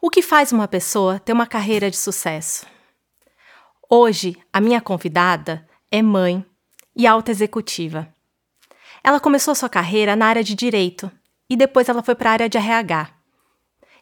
O 0.00 0.10
que 0.10 0.22
faz 0.22 0.52
uma 0.52 0.68
pessoa 0.68 1.18
ter 1.18 1.32
uma 1.32 1.46
carreira 1.46 1.90
de 1.90 1.96
sucesso? 1.96 2.64
Hoje, 3.90 4.36
a 4.52 4.60
minha 4.60 4.80
convidada 4.80 5.66
é 5.90 6.00
mãe 6.00 6.44
e 6.94 7.04
alta 7.04 7.32
executiva. 7.32 8.06
Ela 9.02 9.18
começou 9.18 9.56
sua 9.56 9.68
carreira 9.68 10.14
na 10.14 10.26
área 10.26 10.44
de 10.44 10.54
direito 10.54 11.10
e 11.50 11.56
depois 11.56 11.88
ela 11.88 12.00
foi 12.02 12.14
para 12.14 12.30
a 12.30 12.32
área 12.34 12.48
de 12.48 12.56
RH. 12.56 13.08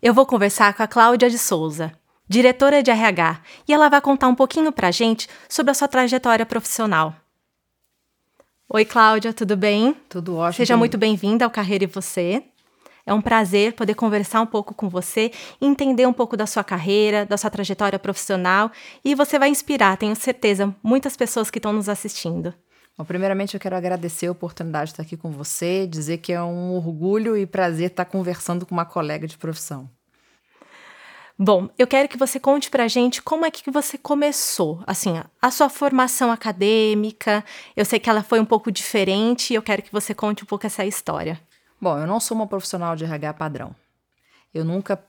Eu 0.03 0.13
vou 0.13 0.27
conversar 0.27 0.75
com 0.75 0.83
a 0.83 0.87
Cláudia 0.87 1.31
de 1.31 1.39
Souza, 1.39 1.93
diretora 2.29 2.83
de 2.83 2.91
RH, 2.91 3.41
e 3.67 3.73
ela 3.73 3.89
vai 3.89 4.01
contar 4.03 4.29
um 4.29 4.35
pouquinho 4.35 4.73
para 4.73 4.89
a 4.89 4.93
gente 4.93 5.27
sobre 5.49 5.71
a 5.71 5.75
sua 5.75 5.89
trajetória 5.89 6.45
profissional. 6.45 7.15
Oi, 8.69 8.85
Cláudia, 8.85 9.33
tudo 9.33 9.57
bem? 9.57 9.95
Tudo 10.11 10.37
ótimo. 10.37 10.57
Seja 10.59 10.77
muito 10.77 10.99
bem-vinda 10.99 11.47
ao 11.47 11.51
Carreira 11.51 11.85
e 11.85 11.87
Você. 11.87 12.45
É 13.07 13.15
um 13.15 13.21
prazer 13.21 13.75
poder 13.75 13.95
conversar 13.95 14.41
um 14.41 14.47
pouco 14.47 14.75
com 14.75 14.89
você, 14.89 15.31
entender 15.61 16.07
um 16.07 16.13
pouco 16.13 16.37
da 16.37 16.45
sua 16.45 16.65
carreira, 16.65 17.25
da 17.25 17.37
sua 17.37 17.49
trajetória 17.49 18.01
profissional 18.01 18.71
e 19.05 19.15
você 19.15 19.39
vai 19.39 19.49
inspirar, 19.49 19.97
tenho 19.97 20.17
certeza, 20.17 20.75
muitas 20.83 21.17
pessoas 21.17 21.49
que 21.49 21.61
estão 21.61 21.73
nos 21.73 21.89
assistindo. 21.89 22.53
Bom, 22.99 23.05
primeiramente 23.05 23.55
eu 23.55 23.61
quero 23.61 23.77
agradecer 23.77 24.27
a 24.27 24.33
oportunidade 24.33 24.87
de 24.87 24.93
estar 24.95 25.03
aqui 25.05 25.17
com 25.17 25.31
você, 25.31 25.87
dizer 25.87 26.19
que 26.19 26.33
é 26.33 26.43
um 26.43 26.75
orgulho 26.75 27.37
e 27.37 27.47
prazer 27.47 27.91
estar 27.91 28.07
conversando 28.07 28.67
com 28.67 28.75
uma 28.75 28.87
colega 28.87 29.27
de 29.29 29.39
profissão. 29.39 29.89
Bom, 31.39 31.69
eu 31.79 31.87
quero 31.87 32.09
que 32.09 32.17
você 32.17 32.41
conte 32.41 32.71
pra 32.71 32.89
gente 32.89 33.21
como 33.23 33.45
é 33.45 33.51
que 33.51 33.71
você 33.71 33.99
começou, 33.99 34.83
assim, 34.87 35.23
a 35.41 35.51
sua 35.51 35.69
formação 35.69 36.33
acadêmica. 36.33 37.45
Eu 37.77 37.85
sei 37.85 38.01
que 38.01 38.09
ela 38.09 38.23
foi 38.23 38.41
um 38.41 38.45
pouco 38.47 38.73
diferente 38.73 39.53
e 39.53 39.55
eu 39.55 39.61
quero 39.61 39.83
que 39.83 39.93
você 39.93 40.15
conte 40.15 40.43
um 40.43 40.47
pouco 40.47 40.67
essa 40.67 40.87
história. 40.87 41.39
Bom, 41.81 41.99
eu 41.99 42.07
não 42.07 42.19
sou 42.19 42.37
uma 42.37 42.47
profissional 42.47 42.97
de 42.97 43.05
RH 43.05 43.35
padrão. 43.35 43.75
Eu 44.53 44.65
nunca 44.65 45.03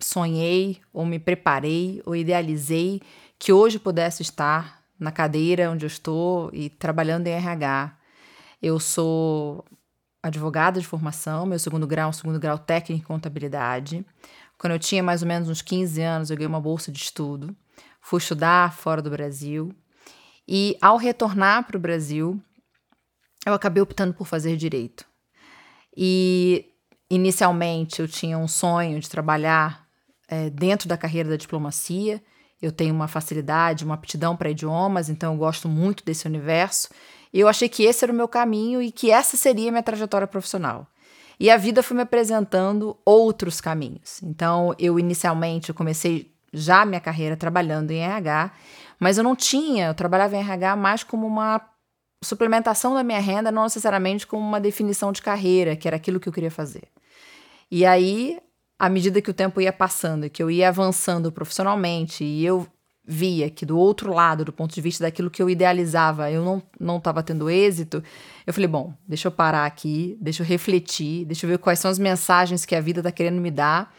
sonhei 0.00 0.80
ou 0.92 1.04
me 1.04 1.18
preparei 1.18 2.02
ou 2.06 2.14
idealizei 2.14 3.02
que 3.38 3.52
hoje 3.52 3.78
pudesse 3.78 4.22
estar 4.22 4.82
na 4.98 5.10
cadeira 5.10 5.70
onde 5.70 5.84
eu 5.84 5.88
estou 5.88 6.48
e 6.52 6.70
trabalhando 6.70 7.26
em 7.26 7.32
RH. 7.32 7.96
Eu 8.62 8.78
sou 8.78 9.64
advogada 10.22 10.80
de 10.80 10.86
formação, 10.86 11.44
meu 11.44 11.58
segundo 11.58 11.86
grau, 11.86 12.12
segundo 12.12 12.38
grau 12.38 12.56
técnico 12.56 13.02
em 13.02 13.04
contabilidade. 13.04 14.06
Quando 14.56 14.74
eu 14.74 14.78
tinha 14.78 15.02
mais 15.02 15.22
ou 15.22 15.28
menos 15.28 15.48
uns 15.48 15.60
15 15.60 16.00
anos, 16.00 16.30
eu 16.30 16.36
ganhei 16.36 16.46
uma 16.46 16.60
bolsa 16.60 16.92
de 16.92 16.98
estudo. 17.00 17.54
Fui 18.00 18.18
estudar 18.18 18.72
fora 18.72 19.02
do 19.02 19.10
Brasil. 19.10 19.74
E 20.46 20.76
ao 20.80 20.96
retornar 20.96 21.66
para 21.66 21.76
o 21.76 21.80
Brasil, 21.80 22.40
eu 23.44 23.54
acabei 23.54 23.82
optando 23.82 24.14
por 24.14 24.26
fazer 24.26 24.56
direito. 24.56 25.11
E 25.96 26.66
inicialmente 27.10 28.00
eu 28.00 28.08
tinha 28.08 28.38
um 28.38 28.48
sonho 28.48 28.98
de 28.98 29.08
trabalhar 29.08 29.86
é, 30.28 30.48
dentro 30.50 30.88
da 30.88 30.96
carreira 30.96 31.28
da 31.28 31.36
diplomacia. 31.36 32.22
Eu 32.60 32.72
tenho 32.72 32.94
uma 32.94 33.08
facilidade, 33.08 33.84
uma 33.84 33.94
aptidão 33.94 34.36
para 34.36 34.50
idiomas, 34.50 35.08
então 35.08 35.32
eu 35.32 35.38
gosto 35.38 35.68
muito 35.68 36.04
desse 36.04 36.26
universo. 36.26 36.88
Eu 37.32 37.48
achei 37.48 37.68
que 37.68 37.82
esse 37.82 38.04
era 38.04 38.12
o 38.12 38.16
meu 38.16 38.28
caminho 38.28 38.80
e 38.80 38.92
que 38.92 39.10
essa 39.10 39.36
seria 39.36 39.68
a 39.68 39.72
minha 39.72 39.82
trajetória 39.82 40.26
profissional. 40.26 40.86
E 41.40 41.50
a 41.50 41.56
vida 41.56 41.82
foi 41.82 41.96
me 41.96 42.02
apresentando 42.02 42.96
outros 43.04 43.60
caminhos. 43.60 44.22
Então, 44.22 44.74
eu 44.78 44.98
inicialmente 44.98 45.70
eu 45.70 45.74
comecei 45.74 46.32
já 46.52 46.84
minha 46.84 47.00
carreira 47.00 47.36
trabalhando 47.36 47.90
em 47.90 47.98
RH, 47.98 48.52
mas 49.00 49.18
eu 49.18 49.24
não 49.24 49.34
tinha, 49.34 49.86
eu 49.86 49.94
trabalhava 49.94 50.36
em 50.36 50.40
RH 50.40 50.76
mais 50.76 51.02
como 51.02 51.26
uma 51.26 51.60
suplementação 52.22 52.94
da 52.94 53.02
minha 53.02 53.20
renda, 53.20 53.50
não 53.50 53.64
necessariamente 53.64 54.26
como 54.26 54.46
uma 54.46 54.60
definição 54.60 55.12
de 55.12 55.20
carreira, 55.20 55.76
que 55.76 55.88
era 55.88 55.96
aquilo 55.96 56.20
que 56.20 56.28
eu 56.28 56.32
queria 56.32 56.50
fazer. 56.50 56.84
E 57.70 57.84
aí, 57.84 58.38
à 58.78 58.88
medida 58.88 59.20
que 59.20 59.30
o 59.30 59.34
tempo 59.34 59.60
ia 59.60 59.72
passando, 59.72 60.30
que 60.30 60.42
eu 60.42 60.50
ia 60.50 60.68
avançando 60.68 61.32
profissionalmente 61.32 62.24
e 62.24 62.44
eu 62.44 62.66
via 63.04 63.50
que 63.50 63.66
do 63.66 63.76
outro 63.76 64.12
lado, 64.12 64.44
do 64.44 64.52
ponto 64.52 64.72
de 64.72 64.80
vista 64.80 65.02
daquilo 65.02 65.30
que 65.30 65.42
eu 65.42 65.50
idealizava, 65.50 66.30
eu 66.30 66.44
não 66.44 66.62
não 66.78 66.98
estava 66.98 67.22
tendo 67.22 67.50
êxito, 67.50 68.02
eu 68.46 68.54
falei, 68.54 68.68
bom, 68.68 68.94
deixa 69.06 69.26
eu 69.26 69.32
parar 69.32 69.66
aqui, 69.66 70.16
deixa 70.20 70.42
eu 70.42 70.46
refletir, 70.46 71.24
deixa 71.24 71.44
eu 71.44 71.50
ver 71.50 71.58
quais 71.58 71.80
são 71.80 71.90
as 71.90 71.98
mensagens 71.98 72.64
que 72.64 72.76
a 72.76 72.80
vida 72.80 73.00
está 73.00 73.10
querendo 73.10 73.40
me 73.40 73.50
dar. 73.50 73.92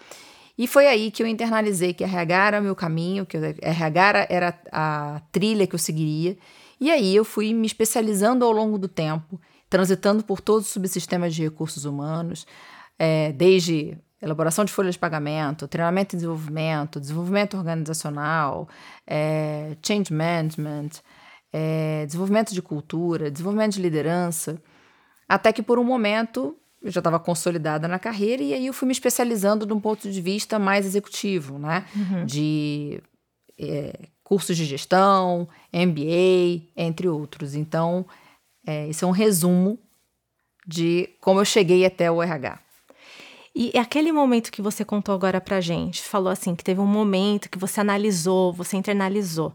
E 0.57 0.67
foi 0.67 0.88
aí 0.88 1.11
que 1.11 1.22
eu 1.22 1.28
internalizei 1.28 1.94
que 1.94 2.03
RH 2.03 2.47
era 2.47 2.61
o 2.61 2.63
meu 2.63 2.75
caminho, 2.75 3.25
que 3.25 3.38
RH 3.38 4.28
era 4.29 4.59
a 4.72 5.22
trilha 5.31 5.67
que 5.67 5.75
eu 5.75 5.79
seguiria 5.79 6.38
e 6.79 6.91
aí 6.91 7.16
eu 7.16 7.25
fui 7.25 7.53
me 7.53 7.67
especializando 7.67 8.45
ao 8.45 8.51
longo 8.51 8.78
do 8.78 8.88
tempo, 8.88 9.39
transitando 9.69 10.23
por 10.23 10.41
todos 10.41 10.67
os 10.67 10.73
subsistemas 10.73 11.34
de 11.34 11.44
recursos 11.44 11.85
humanos, 11.85 12.45
é, 12.97 13.31
desde 13.31 13.97
elaboração 14.22 14.63
de 14.63 14.72
folhas 14.72 14.95
de 14.95 15.00
pagamento, 15.00 15.67
treinamento 15.67 16.16
e 16.16 16.17
desenvolvimento, 16.17 17.00
desenvolvimento 17.00 17.57
organizacional, 17.57 18.69
é, 19.06 19.75
change 19.85 20.13
management, 20.13 20.89
é, 21.51 22.06
desenvolvimento 22.06 22.53
de 22.53 22.61
cultura, 22.61 23.29
desenvolvimento 23.29 23.73
de 23.73 23.81
liderança, 23.81 24.61
até 25.28 25.51
que 25.51 25.61
por 25.61 25.78
um 25.78 25.84
momento 25.84 26.55
eu 26.81 26.91
já 26.91 27.00
estava 27.00 27.19
consolidada 27.19 27.88
na 27.88 27.97
carreira 27.97 28.44
e 28.44 28.53
aí 28.53 28.67
eu 28.67 28.73
fui 28.73 28.88
me 28.88 28.91
especializando 28.91 29.66
de 29.66 29.73
um 29.73 29.79
ponto 29.79 30.09
de 30.09 30.22
vista 30.22 30.59
mais 30.59 30.85
executivo, 30.85 31.57
né? 31.57 31.85
Uhum. 31.95 32.25
De 32.25 33.01
é, 33.57 33.94
cursos 34.23 34.56
de 34.56 34.66
gestão, 34.66 35.47
MBA, 35.73 36.63
entre 36.75 37.07
outros. 37.07 37.56
Então, 37.56 38.06
é, 38.66 38.88
esse 38.88 39.03
é 39.03 39.07
um 39.07 39.11
resumo 39.11 39.78
de 40.66 41.09
como 41.19 41.39
eu 41.39 41.45
cheguei 41.45 41.85
até 41.85 42.09
o 42.09 42.22
RH. 42.22 42.59
E 43.56 43.78
aquele 43.78 44.11
momento 44.11 44.51
que 44.51 44.63
você 44.63 44.84
contou 44.84 45.13
agora 45.13 45.39
pra 45.39 45.61
gente, 45.61 46.01
falou 46.01 46.31
assim, 46.31 46.56
que 46.56 46.63
teve 46.63 46.81
um 46.81 46.88
momento 46.88 47.50
que 47.50 47.59
você 47.59 47.79
analisou, 47.79 48.51
você 48.51 48.75
internalizou. 48.75 49.50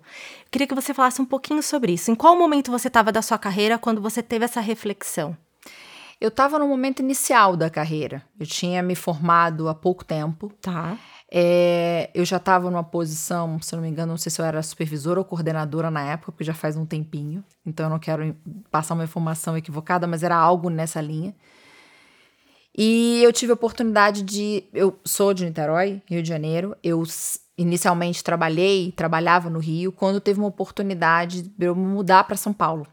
Eu 0.45 0.51
queria 0.53 0.69
que 0.69 0.75
você 0.75 0.95
falasse 0.95 1.21
um 1.21 1.25
pouquinho 1.25 1.61
sobre 1.65 1.93
isso. 1.93 2.09
Em 2.09 2.15
qual 2.15 2.39
momento 2.39 2.71
você 2.71 2.87
estava 2.87 3.11
da 3.11 3.23
sua 3.23 3.39
carreira 3.39 3.77
quando 3.77 4.01
você 4.01 4.23
teve 4.23 4.45
essa 4.45 4.61
reflexão? 4.61 5.37
Eu 6.21 6.29
estava 6.29 6.61
no 6.61 6.69
momento 6.69 7.01
inicial 7.01 7.57
da 7.57 7.69
carreira. 7.69 8.23
Eu 8.39 8.47
tinha 8.47 8.83
me 8.85 8.95
formado 8.95 9.69
há 9.69 9.75
pouco 9.75 10.05
tempo. 10.05 10.53
Tá. 10.61 10.97
É, 11.31 12.11
eu 12.15 12.25
já 12.25 12.39
estava 12.39 12.71
numa 12.71 12.83
posição, 12.83 13.61
se 13.61 13.75
não 13.75 13.83
me 13.83 13.89
engano, 13.89 14.13
não 14.13 14.17
sei 14.17 14.31
se 14.31 14.41
eu 14.41 14.47
era 14.47 14.63
supervisora 14.63 15.21
ou 15.21 15.25
coordenadora 15.25 15.91
na 15.91 16.03
época, 16.13 16.33
porque 16.33 16.45
já 16.45 16.55
faz 16.55 16.75
um 16.75 16.87
tempinho, 16.87 17.45
então 17.67 17.87
eu 17.87 17.91
não 17.91 17.99
quero 17.99 18.35
passar 18.71 18.95
uma 18.95 19.05
informação 19.05 19.57
equivocada, 19.57 20.07
mas 20.07 20.23
era 20.23 20.35
algo 20.35 20.71
nessa 20.71 21.01
linha. 21.03 21.35
E 22.77 23.21
eu 23.25 23.33
tive 23.33 23.51
a 23.51 23.55
oportunidade 23.55 24.23
de. 24.23 24.65
Eu 24.73 24.99
sou 25.05 25.35
de 25.35 25.45
Niterói, 25.45 26.01
Rio 26.07 26.23
de 26.23 26.29
Janeiro. 26.29 26.77
Eu 26.81 27.03
inicialmente 27.57 28.23
trabalhei, 28.23 28.93
trabalhava 28.93 29.51
no 29.51 29.59
Rio, 29.59 29.91
quando 29.91 30.21
teve 30.21 30.39
uma 30.39 30.49
oportunidade 30.49 31.43
de 31.43 31.67
eu 31.67 31.75
mudar 31.75 32.23
para 32.23 32.37
São 32.37 32.53
Paulo. 32.53 32.87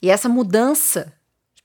E 0.00 0.08
essa 0.08 0.26
mudança 0.26 1.12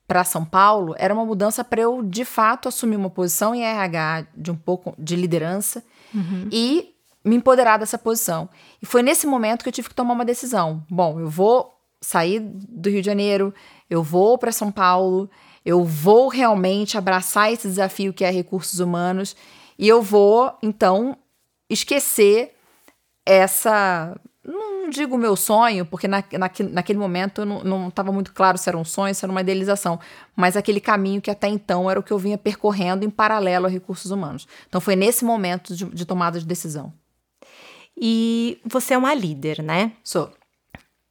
para 0.08 0.24
São 0.24 0.46
Paulo 0.46 0.96
era 0.98 1.14
uma 1.14 1.26
mudança 1.26 1.64
para 1.64 1.82
eu 1.82 2.04
de 2.04 2.24
fato 2.24 2.68
assumir 2.68 2.96
uma 2.96 3.10
posição 3.10 3.56
em 3.56 3.64
RH 3.64 4.28
de 4.36 4.52
um 4.52 4.56
pouco 4.56 4.94
de 4.98 5.16
liderança 5.16 5.84
uhum. 6.14 6.48
e 6.52 6.94
me 7.24 7.36
empoderar 7.36 7.78
dessa 7.78 7.98
posição. 7.98 8.48
E 8.82 8.86
foi 8.86 9.02
nesse 9.02 9.26
momento 9.26 9.64
que 9.64 9.70
eu 9.70 9.74
tive 9.74 9.90
que 9.90 9.96
tomar 9.96 10.14
uma 10.14 10.26
decisão. 10.26 10.84
Bom, 10.90 11.20
eu 11.20 11.28
vou 11.28 11.76
sair 12.00 12.40
do 12.40 12.90
Rio 12.90 13.02
de 13.02 13.06
Janeiro, 13.06 13.54
eu 13.90 14.04
vou 14.04 14.38
para 14.38 14.52
São 14.52 14.72
Paulo, 14.72 15.30
eu 15.66 15.84
vou 15.84 16.28
realmente 16.28 16.98
abraçar 16.98 17.52
esse 17.52 17.68
desafio 17.68 18.14
que 18.14 18.24
é 18.24 18.30
recursos 18.30 18.80
humanos 18.80 19.36
e 19.78 19.88
eu 19.88 20.04
vou 20.04 20.56
então 20.62 21.18
esquecer 21.68 22.54
essa 23.26 24.16
não 24.86 24.90
digo 24.90 25.18
meu 25.18 25.36
sonho, 25.36 25.86
porque 25.86 26.08
na, 26.08 26.24
na, 26.32 26.52
naquele 26.72 27.00
momento 27.00 27.42
eu 27.42 27.46
não 27.46 27.88
estava 27.88 28.12
muito 28.12 28.32
claro 28.32 28.58
se 28.58 28.70
era 28.70 28.78
um 28.78 28.86
sonho, 28.86 29.14
se 29.14 29.26
era 29.26 29.32
uma 29.32 29.42
idealização, 29.42 30.00
mas 30.36 30.56
aquele 30.56 30.80
caminho 30.80 31.22
que 31.22 31.32
até 31.32 31.48
então 31.48 31.90
era 31.90 32.00
o 32.00 32.04
que 32.04 32.14
eu 32.14 32.20
vinha 32.20 32.38
percorrendo 32.38 33.04
em 33.04 33.10
paralelo 33.10 33.66
a 33.66 33.70
recursos 33.70 34.12
humanos. 34.12 34.48
Então 34.68 34.80
foi 34.80 34.96
nesse 34.96 35.26
momento 35.26 35.76
de, 35.76 35.86
de 35.86 36.06
tomada 36.06 36.40
de 36.40 36.46
decisão. 36.46 36.94
E 37.98 38.60
você 38.64 38.94
é 38.94 38.98
uma 38.98 39.14
líder, 39.14 39.64
né? 39.64 39.94
Sou. 40.04 40.32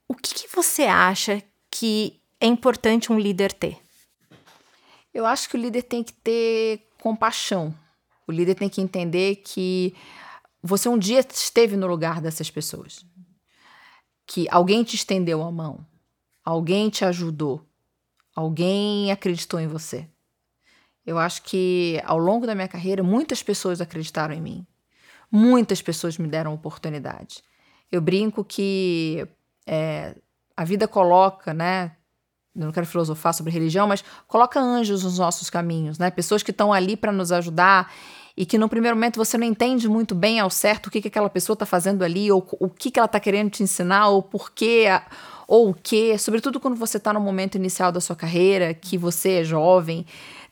O 0.07 0.15
que, 0.15 0.35
que 0.35 0.55
você 0.55 0.83
acha 0.85 1.43
que 1.71 2.21
é 2.41 2.47
importante 2.47 3.11
um 3.11 3.19
líder 3.19 3.53
ter? 3.53 3.79
Eu 5.13 5.27
acho 5.27 5.49
que 5.49 5.57
o 5.57 5.61
líder 5.61 5.83
tem 5.83 6.03
que 6.03 6.13
ter 6.13 6.87
compaixão. 7.01 7.75
O 8.27 8.33
líder 8.33 8.55
tem 8.55 8.69
que 8.69 8.81
entender 8.81 9.37
que 9.37 9.95
você 10.63 10.89
um 10.89 10.99
dia 10.99 11.21
esteve 11.21 11.77
no 11.77 11.87
lugar 11.87 12.21
dessas 12.21 12.51
pessoas 12.51 13.05
que 14.27 14.47
alguém 14.51 14.83
te 14.83 14.97
estendeu 14.97 15.43
a 15.43 15.51
mão, 15.51 15.87
alguém 16.45 16.89
te 16.89 17.05
ajudou, 17.05 17.65
alguém 18.35 19.13
acreditou 19.13 19.61
em 19.61 19.67
você. 19.67 20.09
Eu 21.07 21.19
acho 21.19 21.43
que 21.43 22.01
ao 22.05 22.19
longo 22.19 22.47
da 22.47 22.55
minha 22.55 22.69
carreira, 22.69 23.03
muitas 23.03 23.43
pessoas 23.43 23.81
acreditaram 23.81 24.35
em 24.35 24.41
mim. 24.41 24.67
Muitas 25.31 25.83
pessoas 25.83 26.17
me 26.17 26.27
deram 26.27 26.55
oportunidade. 26.55 27.43
Eu 27.93 28.01
brinco 28.01 28.45
que 28.45 29.27
é, 29.67 30.17
a 30.57 30.65
vida 30.65 30.89
coloca, 30.89 31.53
né? 31.53 31.97
Eu 32.55 32.67
não 32.67 32.73
quero 32.73 32.87
filosofar 32.87 33.35
sobre 33.35 33.53
religião, 33.53 33.87
mas 33.87 34.05
coloca 34.29 34.61
anjos 34.61 35.03
nos 35.03 35.19
nossos 35.19 35.51
caminhos, 35.51 35.99
né? 35.99 36.11
Pessoas 36.11 36.43
que 36.43 36.53
estão 36.53 36.73
ali 36.73 36.97
para 36.97 37.13
nos 37.13 37.33
ajudar 37.33 37.93
e 38.37 38.45
que 38.45 38.59
no 38.59 38.69
primeiro 38.69 38.97
momento 38.97 39.17
você 39.17 39.39
não 39.39 39.47
entende 39.47 39.89
muito 39.89 40.15
bem 40.15 40.41
ao 40.41 40.51
certo 40.51 40.87
o 40.87 40.91
que, 40.91 41.01
que 41.01 41.09
aquela 41.09 41.31
pessoa 41.31 41.55
está 41.55 41.65
fazendo 41.65 42.03
ali, 42.03 42.31
ou 42.33 42.47
o 42.59 42.69
que, 42.69 42.91
que 42.91 42.99
ela 42.99 43.07
está 43.07 43.21
querendo 43.21 43.51
te 43.51 43.63
ensinar, 43.63 44.09
ou 44.09 44.23
por 44.23 44.53
quê, 44.53 44.87
ou 45.47 45.71
o 45.71 45.75
quê. 45.75 46.19
Sobretudo 46.19 46.59
quando 46.59 46.77
você 46.77 46.97
está 46.97 47.13
no 47.13 47.21
momento 47.21 47.55
inicial 47.57 47.93
da 47.93 48.01
sua 48.01 48.17
carreira, 48.17 48.75
que 48.75 48.99
você 48.99 49.41
é 49.41 49.45
jovem, 49.45 50.05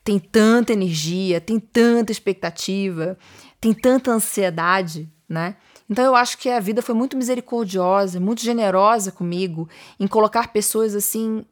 tem 0.05 0.19
tanta 0.19 0.73
energia, 0.73 1.41
tem 1.41 1.59
tanta 1.59 2.13
expectativa, 2.13 3.19
tem 3.61 3.73
tanta 3.73 4.11
ansiedade, 4.11 5.09
né? 5.29 5.57
Então 5.91 6.05
eu 6.05 6.15
acho 6.15 6.39
que 6.39 6.49
a 6.49 6.61
vida 6.61 6.81
foi 6.81 6.95
muito 6.95 7.17
misericordiosa, 7.17 8.19
muito 8.19 8.43
generosa 8.43 9.13
comigo 9.13 9.69
em 9.99 10.07
colocar 10.07 10.53
pessoas 10.53 10.95
assim 10.95 11.45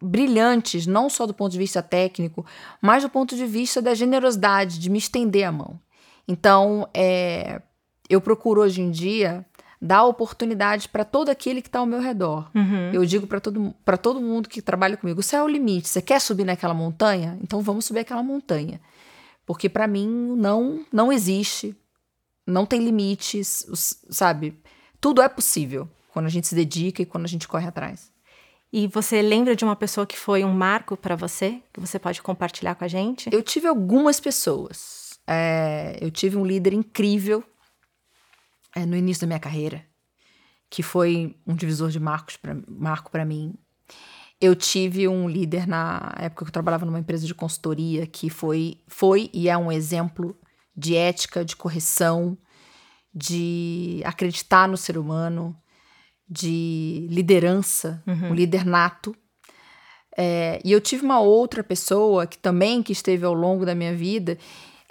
brilhantes, 0.00 0.86
não 0.86 1.08
só 1.08 1.26
do 1.26 1.34
ponto 1.34 1.52
de 1.52 1.58
vista 1.58 1.82
técnico, 1.82 2.44
mas 2.80 3.02
do 3.02 3.10
ponto 3.10 3.36
de 3.36 3.46
vista 3.46 3.82
da 3.82 3.94
generosidade, 3.94 4.78
de 4.78 4.90
me 4.90 4.98
estender 4.98 5.44
a 5.44 5.52
mão. 5.52 5.78
Então, 6.26 6.88
é, 6.94 7.60
eu 8.08 8.20
procuro 8.20 8.62
hoje 8.62 8.80
em 8.80 8.90
dia 8.90 9.44
dar 9.80 10.04
oportunidade 10.04 10.88
para 10.88 11.04
todo 11.04 11.30
aquele 11.30 11.62
que 11.62 11.68
está 11.68 11.78
ao 11.78 11.86
meu 11.86 12.00
redor. 12.00 12.50
Uhum. 12.54 12.92
Eu 12.92 13.04
digo 13.04 13.26
para 13.26 13.40
todo, 13.40 13.74
todo 14.02 14.20
mundo 14.20 14.48
que 14.48 14.60
trabalha 14.60 14.96
comigo: 14.96 15.20
o 15.20 15.22
céu 15.22 15.40
é 15.40 15.44
o 15.44 15.48
limite. 15.48 15.88
Você 15.88 16.02
quer 16.02 16.20
subir 16.20 16.44
naquela 16.44 16.74
montanha? 16.74 17.38
Então 17.42 17.60
vamos 17.62 17.86
subir 17.86 18.00
aquela 18.00 18.22
montanha. 18.22 18.80
Porque 19.46 19.68
para 19.68 19.86
mim 19.86 20.06
não, 20.36 20.84
não 20.92 21.12
existe, 21.12 21.74
não 22.46 22.66
tem 22.66 22.84
limites, 22.84 23.66
sabe? 24.10 24.60
Tudo 25.00 25.22
é 25.22 25.28
possível 25.28 25.88
quando 26.12 26.26
a 26.26 26.28
gente 26.28 26.46
se 26.46 26.54
dedica 26.54 27.02
e 27.02 27.06
quando 27.06 27.24
a 27.24 27.28
gente 27.28 27.48
corre 27.48 27.66
atrás. 27.66 28.12
E 28.72 28.86
você 28.86 29.20
lembra 29.20 29.56
de 29.56 29.64
uma 29.64 29.74
pessoa 29.74 30.06
que 30.06 30.16
foi 30.16 30.44
um 30.44 30.52
marco 30.52 30.96
para 30.96 31.16
você, 31.16 31.60
que 31.72 31.80
você 31.80 31.98
pode 31.98 32.22
compartilhar 32.22 32.76
com 32.76 32.84
a 32.84 32.88
gente? 32.88 33.28
Eu 33.32 33.42
tive 33.42 33.66
algumas 33.66 34.20
pessoas. 34.20 35.18
É, 35.26 35.98
eu 36.00 36.10
tive 36.10 36.36
um 36.36 36.46
líder 36.46 36.72
incrível 36.72 37.42
é, 38.74 38.86
no 38.86 38.96
início 38.96 39.22
da 39.22 39.26
minha 39.26 39.40
carreira, 39.40 39.84
que 40.68 40.82
foi 40.82 41.36
um 41.46 41.54
divisor 41.54 41.90
de 41.90 41.98
marcos 41.98 42.36
pra, 42.36 42.56
marco 42.68 43.10
para 43.10 43.24
mim. 43.24 43.54
Eu 44.40 44.54
tive 44.54 45.06
um 45.08 45.28
líder 45.28 45.66
na 45.66 46.14
época 46.18 46.44
que 46.44 46.48
eu 46.48 46.52
trabalhava 46.52 46.86
numa 46.86 46.98
empresa 46.98 47.26
de 47.26 47.34
consultoria 47.34 48.06
que 48.06 48.30
foi, 48.30 48.80
foi 48.86 49.28
e 49.34 49.48
é 49.48 49.58
um 49.58 49.70
exemplo 49.70 50.36
de 50.76 50.94
ética, 50.94 51.44
de 51.44 51.56
correção, 51.56 52.38
de 53.12 54.00
acreditar 54.04 54.68
no 54.68 54.76
ser 54.76 54.96
humano, 54.96 55.54
de 56.30 57.08
liderança, 57.10 58.00
uhum. 58.06 58.30
um 58.30 58.34
líder 58.34 58.64
nato. 58.64 59.14
É, 60.16 60.60
e 60.64 60.70
eu 60.70 60.80
tive 60.80 61.04
uma 61.04 61.18
outra 61.18 61.64
pessoa 61.64 62.26
que 62.26 62.38
também 62.38 62.82
que 62.82 62.92
esteve 62.92 63.24
ao 63.24 63.34
longo 63.34 63.66
da 63.66 63.74
minha 63.74 63.94
vida 63.94 64.38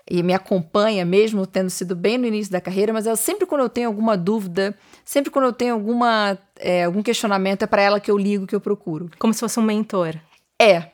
e 0.10 0.24
me 0.24 0.34
acompanha, 0.34 1.06
mesmo 1.06 1.46
tendo 1.46 1.70
sido 1.70 1.96
bem 1.96 2.18
no 2.18 2.26
início 2.26 2.52
da 2.52 2.60
carreira, 2.60 2.92
mas 2.92 3.06
ela 3.06 3.16
sempre 3.16 3.46
quando 3.46 3.62
eu 3.62 3.70
tenho 3.70 3.88
alguma 3.88 4.18
dúvida, 4.18 4.76
sempre 5.06 5.30
quando 5.30 5.46
eu 5.46 5.54
tenho 5.54 5.76
alguma, 5.76 6.38
é, 6.58 6.86
algum 6.86 7.04
questionamento, 7.04 7.62
é 7.62 7.68
para 7.68 7.84
ela 7.84 8.00
que 8.00 8.10
eu 8.10 8.18
ligo, 8.18 8.48
que 8.48 8.56
eu 8.56 8.60
procuro. 8.60 9.10
Como 9.20 9.34
se 9.34 9.40
fosse 9.40 9.60
um 9.60 9.64
mentor. 9.64 10.16
É. 10.60 10.92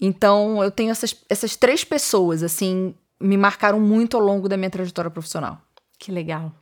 Então 0.00 0.62
eu 0.64 0.70
tenho 0.70 0.90
essas, 0.90 1.14
essas 1.28 1.56
três 1.56 1.84
pessoas, 1.84 2.42
assim, 2.42 2.94
me 3.20 3.36
marcaram 3.36 3.78
muito 3.78 4.16
ao 4.16 4.22
longo 4.22 4.48
da 4.48 4.56
minha 4.56 4.70
trajetória 4.70 5.10
profissional. 5.10 5.60
Que 5.98 6.10
legal. 6.10 6.52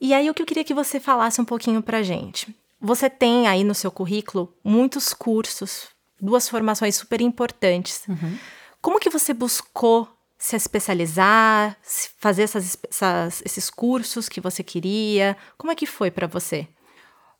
E 0.00 0.14
aí 0.14 0.30
o 0.30 0.34
que 0.34 0.42
eu 0.42 0.46
queria 0.46 0.64
que 0.64 0.74
você 0.74 0.98
falasse 0.98 1.40
um 1.40 1.44
pouquinho 1.44 1.82
pra 1.82 2.02
gente. 2.02 2.54
Você 2.80 3.10
tem 3.10 3.46
aí 3.46 3.62
no 3.62 3.74
seu 3.74 3.90
currículo 3.90 4.54
muitos 4.64 5.12
cursos, 5.12 5.88
duas 6.20 6.48
formações 6.48 6.96
super 6.96 7.20
importantes. 7.20 8.02
Uhum. 8.08 8.38
Como 8.80 8.98
que 8.98 9.10
você 9.10 9.34
buscou 9.34 10.08
se 10.38 10.56
especializar, 10.56 11.76
fazer 12.18 12.44
essas, 12.44 12.78
essas, 12.88 13.42
esses 13.44 13.68
cursos 13.68 14.26
que 14.26 14.40
você 14.40 14.62
queria? 14.62 15.36
Como 15.58 15.70
é 15.70 15.74
que 15.74 15.84
foi 15.84 16.10
para 16.10 16.26
você? 16.26 16.66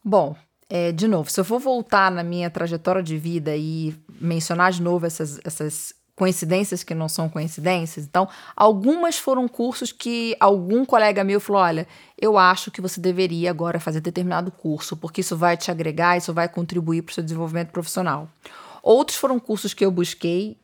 Bom, 0.04 0.36
é, 0.68 0.92
de 0.92 1.08
novo, 1.08 1.30
se 1.30 1.40
eu 1.40 1.44
for 1.44 1.58
voltar 1.58 2.10
na 2.10 2.22
minha 2.22 2.50
trajetória 2.50 3.02
de 3.02 3.16
vida 3.16 3.56
e 3.56 3.94
mencionar 4.20 4.70
de 4.70 4.82
novo 4.82 5.06
essas, 5.06 5.40
essas 5.44 5.94
coincidências 6.20 6.82
que 6.82 6.94
não 6.94 7.08
são 7.08 7.30
coincidências. 7.30 8.04
Então, 8.04 8.28
algumas 8.54 9.16
foram 9.16 9.48
cursos 9.48 9.90
que 9.90 10.36
algum 10.38 10.84
colega 10.84 11.24
meu 11.24 11.40
falou: 11.40 11.62
olha, 11.62 11.88
eu 12.20 12.36
acho 12.36 12.70
que 12.70 12.82
você 12.82 13.00
deveria 13.00 13.50
agora 13.50 13.80
fazer 13.80 14.02
determinado 14.02 14.50
curso, 14.50 14.98
porque 14.98 15.22
isso 15.22 15.34
vai 15.34 15.56
te 15.56 15.70
agregar, 15.70 16.18
isso 16.18 16.34
vai 16.34 16.46
contribuir 16.46 17.00
para 17.00 17.12
o 17.12 17.14
seu 17.14 17.24
desenvolvimento 17.24 17.70
profissional. 17.70 18.28
Outros 18.82 19.16
foram 19.16 19.40
cursos 19.40 19.72
que 19.72 19.82
eu 19.82 19.90
busquei, 19.90 20.58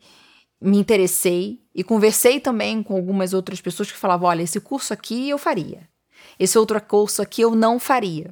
me 0.61 0.77
interessei 0.77 1.59
e 1.73 1.83
conversei 1.83 2.39
também 2.39 2.83
com 2.83 2.95
algumas 2.95 3.33
outras 3.33 3.59
pessoas 3.59 3.91
que 3.91 3.97
falavam: 3.97 4.29
olha, 4.29 4.43
esse 4.43 4.59
curso 4.59 4.93
aqui 4.93 5.27
eu 5.27 5.39
faria, 5.39 5.89
esse 6.37 6.55
outro 6.55 6.79
curso 6.79 7.19
aqui 7.19 7.41
eu 7.41 7.55
não 7.55 7.79
faria. 7.79 8.31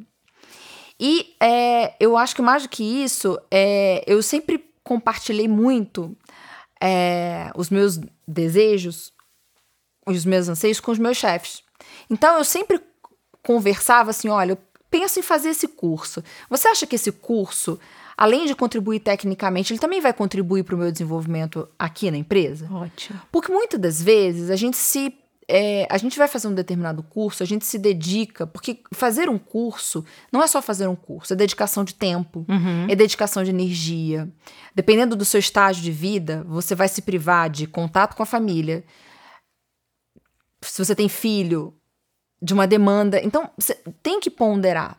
E 1.00 1.34
é, 1.42 1.96
eu 2.00 2.16
acho 2.16 2.36
que 2.36 2.42
mais 2.44 2.62
do 2.62 2.70
que 2.70 2.84
isso, 2.84 3.36
é, 3.50 4.04
eu 4.06 4.22
sempre 4.22 4.64
compartilhei 4.84 5.48
muito 5.48 6.16
é, 6.82 7.52
os 7.56 7.70
meus 7.70 8.00
desejos, 8.28 9.14
os 10.06 10.26
meus 10.26 10.48
anseios 10.48 10.80
com 10.80 10.92
os 10.92 11.00
meus 11.00 11.18
chefes. 11.18 11.64
Então 12.10 12.38
eu 12.38 12.44
sempre 12.44 12.82
conversava 13.42 14.12
assim: 14.12 14.30
olha, 14.30 14.54
eu 14.54 14.58
penso 14.90 15.20
em 15.20 15.24
fazer 15.24 15.50
esse 15.50 15.68
curso. 15.68 16.24
Você 16.50 16.68
acha 16.68 16.88
que 16.88 16.96
esse 16.96 17.12
curso, 17.12 17.80
além 18.16 18.46
de 18.46 18.56
contribuir 18.56 19.00
tecnicamente, 19.00 19.74
ele 19.74 19.80
também 19.80 20.02
vai 20.02 20.14
contribuir 20.14 20.64
para 20.64 20.76
o 20.76 20.78
meu 20.78 20.92
desenvolvimento 20.92 21.68
aqui 21.78 22.10
na 22.10 22.18
empresa? 22.18 22.70
Ótimo. 22.72 23.20
Porque 23.32 23.52
muitas 23.52 23.80
das 23.80 24.02
vezes 24.02 24.50
a 24.50 24.56
gente 24.56 24.78
se 24.78 25.14
é, 25.48 25.88
a 25.90 25.98
gente 25.98 26.18
vai 26.18 26.28
fazer 26.28 26.48
um 26.48 26.54
determinado 26.54 27.04
curso, 27.04 27.44
a 27.44 27.46
gente 27.46 27.66
se 27.66 27.78
dedica, 27.78 28.48
porque 28.48 28.82
fazer 28.94 29.30
um 29.30 29.38
curso 29.38 30.04
não 30.32 30.42
é 30.42 30.48
só 30.48 30.62
fazer 30.62 30.88
um 30.88 30.96
curso, 30.96 31.34
é 31.34 31.36
dedicação 31.36 31.84
de 31.84 31.94
tempo, 31.94 32.46
uhum. 32.48 32.88
é 32.90 32.96
dedicação 32.96 33.44
de 33.44 33.52
energia. 33.52 34.32
Dependendo 34.74 35.16
do 35.16 35.26
seu 35.26 35.40
estágio 35.40 35.84
de 35.84 35.92
vida, 35.92 36.44
você 36.48 36.74
vai 36.74 36.88
se 36.88 37.02
privar 37.02 37.50
de 37.50 37.68
contato 37.68 38.16
com 38.16 38.24
a 38.24 38.26
família. 38.26 38.84
Se 40.62 40.84
você 40.84 40.96
tem 40.96 41.08
filho, 41.08 41.74
de 42.42 42.54
uma 42.54 42.68
demanda. 42.68 43.20
Então, 43.22 43.50
você 43.58 43.76
tem 44.02 44.20
que 44.20 44.30
ponderar 44.30 44.98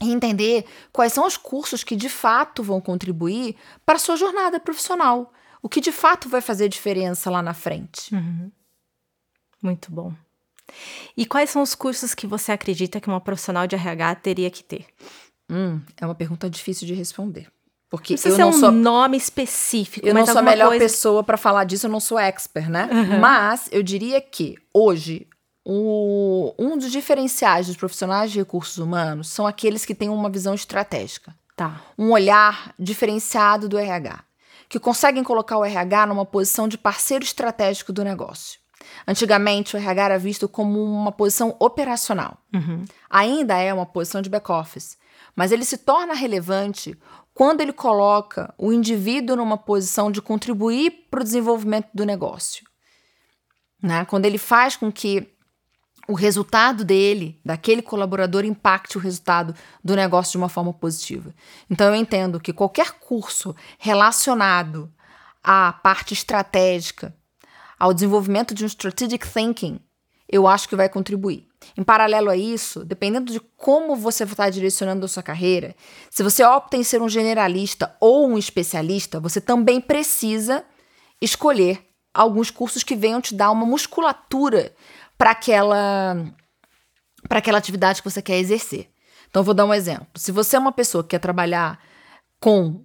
e 0.00 0.12
entender 0.12 0.64
quais 0.92 1.12
são 1.12 1.26
os 1.26 1.36
cursos 1.36 1.82
que 1.82 1.96
de 1.96 2.08
fato 2.08 2.62
vão 2.62 2.80
contribuir 2.80 3.56
para 3.84 3.96
a 3.96 3.98
sua 3.98 4.16
jornada 4.16 4.60
profissional. 4.60 5.32
O 5.62 5.68
que 5.68 5.80
de 5.80 5.90
fato 5.90 6.28
vai 6.28 6.40
fazer 6.40 6.68
diferença 6.68 7.30
lá 7.30 7.42
na 7.42 7.54
frente. 7.54 8.14
Uhum. 8.14 8.50
Muito 9.62 9.90
bom. 9.90 10.12
E 11.16 11.24
quais 11.24 11.50
são 11.50 11.62
os 11.62 11.74
cursos 11.74 12.14
que 12.14 12.26
você 12.26 12.52
acredita 12.52 13.00
que 13.00 13.08
uma 13.08 13.20
profissional 13.20 13.66
de 13.66 13.76
RH 13.76 14.14
teria 14.16 14.50
que 14.50 14.62
ter? 14.62 14.86
Hum, 15.50 15.80
é 15.96 16.04
uma 16.04 16.14
pergunta 16.14 16.50
difícil 16.50 16.86
de 16.86 16.94
responder. 16.94 17.48
Porque 17.88 18.16
não 18.16 18.30
eu 18.32 18.38
não 18.38 18.48
um 18.48 18.52
sou 18.52 18.72
nome 18.72 19.16
específico. 19.16 20.06
Eu 20.06 20.12
não 20.12 20.26
sou 20.26 20.38
a 20.38 20.42
melhor 20.42 20.68
coisa... 20.68 20.84
pessoa 20.84 21.22
para 21.22 21.36
falar 21.36 21.64
disso, 21.64 21.86
eu 21.86 21.90
não 21.90 22.00
sou 22.00 22.18
expert, 22.18 22.68
né? 22.68 22.88
Uhum. 22.92 23.20
Mas 23.20 23.68
eu 23.70 23.82
diria 23.82 24.20
que 24.20 24.56
hoje 24.74 25.26
o, 25.64 26.52
um 26.58 26.76
dos 26.76 26.90
diferenciais 26.90 27.68
dos 27.68 27.76
profissionais 27.76 28.32
de 28.32 28.38
recursos 28.38 28.78
humanos 28.78 29.28
são 29.28 29.46
aqueles 29.46 29.84
que 29.84 29.94
têm 29.94 30.08
uma 30.08 30.28
visão 30.28 30.54
estratégica. 30.54 31.34
Tá. 31.56 31.80
Um 31.96 32.10
olhar 32.10 32.74
diferenciado 32.78 33.68
do 33.68 33.78
RH, 33.78 34.20
que 34.68 34.78
conseguem 34.78 35.24
colocar 35.24 35.56
o 35.56 35.64
RH 35.64 36.06
numa 36.06 36.26
posição 36.26 36.68
de 36.68 36.76
parceiro 36.76 37.24
estratégico 37.24 37.92
do 37.92 38.04
negócio. 38.04 38.60
Antigamente, 39.06 39.76
o 39.76 39.78
RH 39.78 40.04
era 40.04 40.18
visto 40.18 40.48
como 40.48 40.82
uma 40.82 41.12
posição 41.12 41.56
operacional. 41.58 42.38
Uhum. 42.54 42.84
Ainda 43.08 43.56
é 43.58 43.72
uma 43.72 43.86
posição 43.86 44.20
de 44.20 44.30
back-office, 44.30 44.98
mas 45.34 45.52
ele 45.52 45.64
se 45.64 45.78
torna 45.78 46.14
relevante 46.14 46.98
quando 47.34 47.60
ele 47.60 47.72
coloca 47.72 48.54
o 48.56 48.72
indivíduo 48.72 49.36
numa 49.36 49.58
posição 49.58 50.10
de 50.10 50.22
contribuir 50.22 51.06
para 51.10 51.20
o 51.20 51.24
desenvolvimento 51.24 51.88
do 51.92 52.04
negócio. 52.04 52.64
Né? 53.82 54.04
Quando 54.06 54.24
ele 54.24 54.38
faz 54.38 54.74
com 54.74 54.90
que 54.90 55.36
o 56.08 56.14
resultado 56.14 56.84
dele, 56.84 57.38
daquele 57.44 57.82
colaborador, 57.82 58.44
impacte 58.44 58.96
o 58.96 59.00
resultado 59.00 59.54
do 59.82 59.96
negócio 59.96 60.32
de 60.32 60.38
uma 60.38 60.48
forma 60.48 60.72
positiva. 60.72 61.34
Então, 61.68 61.88
eu 61.88 61.94
entendo 61.94 62.40
que 62.40 62.52
qualquer 62.52 62.92
curso 62.92 63.54
relacionado 63.78 64.90
à 65.42 65.72
parte 65.72 66.14
estratégica 66.14 67.14
ao 67.78 67.92
desenvolvimento 67.92 68.54
de 68.54 68.64
um 68.64 68.66
strategic 68.66 69.26
thinking, 69.26 69.80
eu 70.28 70.46
acho 70.46 70.68
que 70.68 70.76
vai 70.76 70.88
contribuir. 70.88 71.46
Em 71.76 71.82
paralelo 71.82 72.30
a 72.30 72.36
isso, 72.36 72.84
dependendo 72.84 73.32
de 73.32 73.40
como 73.56 73.94
você 73.94 74.24
está 74.24 74.50
direcionando 74.50 75.04
a 75.04 75.08
sua 75.08 75.22
carreira, 75.22 75.74
se 76.10 76.22
você 76.22 76.44
opta 76.44 76.76
em 76.76 76.82
ser 76.82 77.00
um 77.00 77.08
generalista 77.08 77.96
ou 78.00 78.28
um 78.28 78.38
especialista, 78.38 79.20
você 79.20 79.40
também 79.40 79.80
precisa 79.80 80.64
escolher 81.20 81.84
alguns 82.12 82.50
cursos 82.50 82.82
que 82.82 82.96
venham 82.96 83.20
te 83.20 83.34
dar 83.34 83.50
uma 83.50 83.66
musculatura 83.66 84.74
para 85.16 85.30
aquela 85.30 86.16
para 87.28 87.38
aquela 87.38 87.58
atividade 87.58 88.00
que 88.00 88.08
você 88.08 88.22
quer 88.22 88.38
exercer. 88.38 88.88
Então, 89.28 89.42
vou 89.42 89.52
dar 89.52 89.64
um 89.64 89.74
exemplo. 89.74 90.06
Se 90.14 90.30
você 90.30 90.54
é 90.54 90.58
uma 90.58 90.70
pessoa 90.70 91.02
que 91.02 91.10
quer 91.10 91.18
trabalhar 91.18 91.80
com 92.40 92.84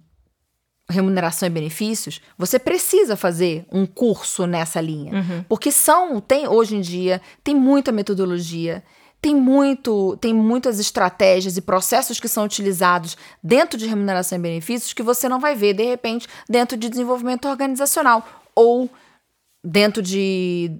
remuneração 0.92 1.46
e 1.46 1.50
benefícios, 1.50 2.20
você 2.38 2.58
precisa 2.58 3.16
fazer 3.16 3.66
um 3.72 3.86
curso 3.86 4.46
nessa 4.46 4.80
linha. 4.80 5.14
Uhum. 5.14 5.44
Porque 5.48 5.72
são, 5.72 6.20
tem 6.20 6.46
hoje 6.46 6.76
em 6.76 6.80
dia, 6.80 7.20
tem 7.42 7.54
muita 7.54 7.90
metodologia, 7.90 8.82
tem 9.20 9.34
muito, 9.36 10.16
tem 10.16 10.34
muitas 10.34 10.80
estratégias 10.80 11.56
e 11.56 11.62
processos 11.62 12.18
que 12.18 12.26
são 12.26 12.44
utilizados 12.44 13.16
dentro 13.42 13.78
de 13.78 13.86
remuneração 13.86 14.36
e 14.36 14.42
benefícios 14.42 14.92
que 14.92 15.02
você 15.02 15.28
não 15.28 15.38
vai 15.38 15.54
ver, 15.54 15.74
de 15.74 15.84
repente, 15.84 16.26
dentro 16.48 16.76
de 16.76 16.88
desenvolvimento 16.88 17.48
organizacional 17.48 18.26
ou 18.54 18.90
dentro 19.64 20.02
de 20.02 20.72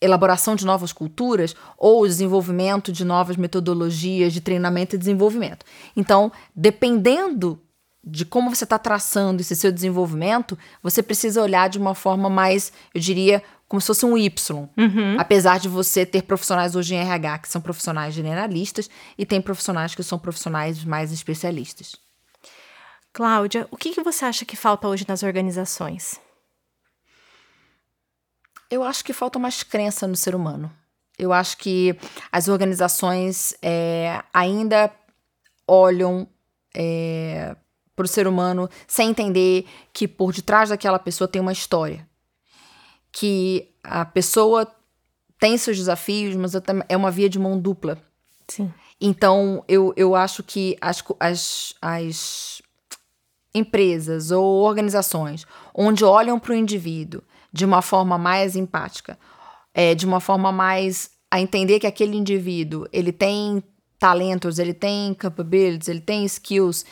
elaboração 0.00 0.56
de 0.56 0.64
novas 0.66 0.92
culturas 0.92 1.54
ou 1.78 2.06
desenvolvimento 2.06 2.90
de 2.90 3.04
novas 3.04 3.36
metodologias 3.36 4.32
de 4.32 4.40
treinamento 4.40 4.96
e 4.96 4.98
desenvolvimento. 4.98 5.64
Então, 5.96 6.32
dependendo 6.56 7.60
de 8.04 8.24
como 8.24 8.54
você 8.54 8.64
está 8.64 8.78
traçando 8.78 9.40
esse 9.40 9.54
seu 9.54 9.70
desenvolvimento, 9.70 10.58
você 10.82 11.02
precisa 11.02 11.40
olhar 11.40 11.68
de 11.68 11.78
uma 11.78 11.94
forma 11.94 12.28
mais, 12.28 12.72
eu 12.94 13.00
diria, 13.00 13.42
como 13.68 13.80
se 13.80 13.86
fosse 13.86 14.04
um 14.04 14.18
Y. 14.18 14.68
Uhum. 14.76 15.16
Apesar 15.18 15.60
de 15.60 15.68
você 15.68 16.04
ter 16.04 16.22
profissionais 16.22 16.74
hoje 16.74 16.94
em 16.94 16.98
RH 16.98 17.38
que 17.38 17.48
são 17.48 17.60
profissionais 17.60 18.12
generalistas 18.12 18.90
e 19.16 19.24
tem 19.24 19.40
profissionais 19.40 19.94
que 19.94 20.02
são 20.02 20.18
profissionais 20.18 20.84
mais 20.84 21.12
especialistas. 21.12 21.96
Cláudia, 23.12 23.68
o 23.70 23.76
que, 23.76 23.90
que 23.90 24.02
você 24.02 24.24
acha 24.24 24.44
que 24.44 24.56
falta 24.56 24.88
hoje 24.88 25.04
nas 25.06 25.22
organizações? 25.22 26.18
Eu 28.70 28.82
acho 28.82 29.04
que 29.04 29.12
falta 29.12 29.38
mais 29.38 29.62
crença 29.62 30.08
no 30.08 30.16
ser 30.16 30.34
humano. 30.34 30.72
Eu 31.18 31.32
acho 31.32 31.58
que 31.58 31.96
as 32.32 32.48
organizações 32.48 33.54
é, 33.62 34.22
ainda 34.32 34.90
olham 35.68 36.26
é, 36.74 37.54
para 37.94 38.04
o 38.04 38.08
ser 38.08 38.26
humano 38.26 38.68
sem 38.86 39.10
entender 39.10 39.66
que 39.92 40.08
por 40.08 40.32
detrás 40.32 40.70
daquela 40.70 40.98
pessoa 40.98 41.28
tem 41.28 41.40
uma 41.40 41.52
história. 41.52 42.08
Que 43.10 43.68
a 43.82 44.04
pessoa 44.04 44.66
tem 45.38 45.58
seus 45.58 45.76
desafios, 45.76 46.34
mas 46.36 46.52
é 46.88 46.96
uma 46.96 47.10
via 47.10 47.28
de 47.28 47.38
mão 47.38 47.58
dupla. 47.58 47.98
Sim. 48.48 48.72
Então, 49.00 49.64
eu, 49.66 49.92
eu 49.96 50.14
acho 50.14 50.42
que 50.42 50.76
as, 50.80 51.02
as, 51.18 51.74
as 51.82 52.62
empresas 53.52 54.30
ou 54.30 54.62
organizações 54.62 55.44
onde 55.74 56.04
olham 56.04 56.38
para 56.38 56.52
o 56.52 56.54
indivíduo 56.54 57.22
de 57.52 57.64
uma 57.64 57.82
forma 57.82 58.16
mais 58.16 58.56
empática, 58.56 59.18
é, 59.74 59.94
de 59.94 60.06
uma 60.06 60.20
forma 60.20 60.52
mais 60.52 61.10
a 61.30 61.40
entender 61.40 61.80
que 61.80 61.86
aquele 61.86 62.16
indivíduo 62.16 62.86
ele 62.92 63.12
tem 63.12 63.62
talentos, 63.98 64.58
ele 64.58 64.74
tem 64.74 65.12
capabilities, 65.14 65.88
ele 65.88 66.00
tem 66.00 66.24
skills 66.24 66.84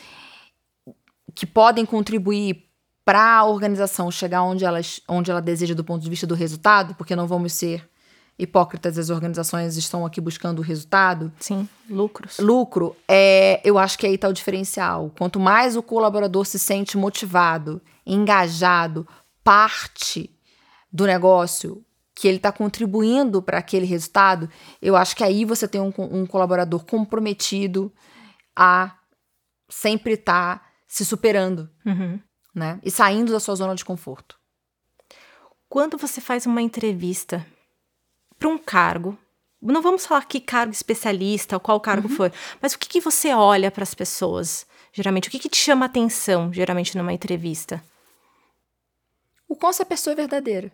que 1.35 1.45
podem 1.45 1.85
contribuir 1.85 2.65
para 3.03 3.37
a 3.37 3.45
organização 3.45 4.11
chegar 4.11 4.43
onde 4.43 4.63
ela, 4.63 4.79
onde 5.07 5.31
ela 5.31 5.41
deseja 5.41 5.73
do 5.73 5.83
ponto 5.83 6.03
de 6.03 6.09
vista 6.09 6.27
do 6.27 6.35
resultado, 6.35 6.95
porque 6.95 7.15
não 7.15 7.27
vamos 7.27 7.53
ser 7.53 7.89
hipócritas, 8.37 8.97
as 8.97 9.09
organizações 9.09 9.77
estão 9.77 10.05
aqui 10.05 10.19
buscando 10.19 10.59
o 10.59 10.63
resultado. 10.63 11.31
Sim, 11.39 11.67
lucros. 11.89 12.39
Lucro, 12.39 12.95
é, 13.07 13.61
eu 13.63 13.77
acho 13.77 13.97
que 13.97 14.05
aí 14.07 14.15
está 14.15 14.27
o 14.27 14.33
diferencial. 14.33 15.11
Quanto 15.17 15.39
mais 15.39 15.75
o 15.75 15.83
colaborador 15.83 16.45
se 16.45 16.57
sente 16.57 16.97
motivado, 16.97 17.81
engajado, 18.05 19.07
parte 19.43 20.29
do 20.91 21.05
negócio, 21.05 21.83
que 22.15 22.27
ele 22.27 22.37
está 22.37 22.51
contribuindo 22.51 23.41
para 23.41 23.59
aquele 23.59 23.85
resultado, 23.85 24.49
eu 24.81 24.95
acho 24.95 25.15
que 25.15 25.23
aí 25.23 25.45
você 25.45 25.67
tem 25.67 25.81
um, 25.81 25.93
um 25.97 26.25
colaborador 26.25 26.83
comprometido 26.85 27.91
a 28.55 28.95
sempre 29.69 30.13
estar 30.13 30.59
tá 30.59 30.70
se 30.91 31.05
superando, 31.05 31.69
uhum. 31.85 32.19
né? 32.53 32.77
E 32.83 32.91
saindo 32.91 33.31
da 33.31 33.39
sua 33.39 33.55
zona 33.55 33.73
de 33.73 33.85
conforto. 33.85 34.37
Quando 35.69 35.97
você 35.97 36.19
faz 36.19 36.45
uma 36.45 36.61
entrevista 36.61 37.47
para 38.37 38.49
um 38.49 38.57
cargo, 38.57 39.17
não 39.61 39.81
vamos 39.81 40.05
falar 40.05 40.25
que 40.25 40.41
cargo 40.41 40.73
especialista 40.73 41.55
ou 41.55 41.61
qual 41.61 41.79
cargo 41.79 42.09
uhum. 42.09 42.15
for, 42.17 42.33
mas 42.61 42.73
o 42.73 42.79
que, 42.79 42.89
que 42.89 42.99
você 42.99 43.33
olha 43.33 43.71
para 43.71 43.83
as 43.83 43.93
pessoas, 43.93 44.67
geralmente? 44.91 45.29
O 45.29 45.31
que, 45.31 45.39
que 45.39 45.47
te 45.47 45.55
chama 45.55 45.85
atenção, 45.85 46.51
geralmente, 46.51 46.97
numa 46.97 47.13
entrevista? 47.13 47.81
O 49.47 49.55
quão 49.55 49.69
essa 49.69 49.85
pessoa 49.85 50.11
é 50.11 50.17
verdadeira. 50.17 50.73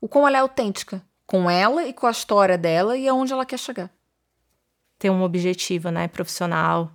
O 0.00 0.06
quão 0.06 0.26
ela 0.26 0.36
é 0.36 0.40
autêntica. 0.40 1.04
Com 1.26 1.50
ela 1.50 1.84
e 1.84 1.92
com 1.92 2.06
a 2.06 2.12
história 2.12 2.56
dela 2.56 2.96
e 2.96 3.08
aonde 3.08 3.32
ela 3.32 3.44
quer 3.44 3.58
chegar. 3.58 3.90
Ter 5.00 5.10
um 5.10 5.24
objetivo, 5.24 5.90
né? 5.90 6.06
Profissional. 6.06 6.92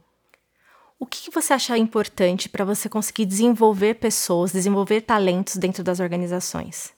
O 0.98 1.06
que, 1.06 1.30
você 1.30 1.54
acha 1.54 1.78
importante 1.78 2.48
para 2.48 2.64
você 2.64 2.88
conseguir 2.88 3.26
desenvolver 3.26 3.96
pessoas, 3.96 4.54
desenvolver 4.54 5.02
talentos 5.02 5.58
dentro 5.58 5.84
das 5.84 6.00
organizações? 6.00 6.94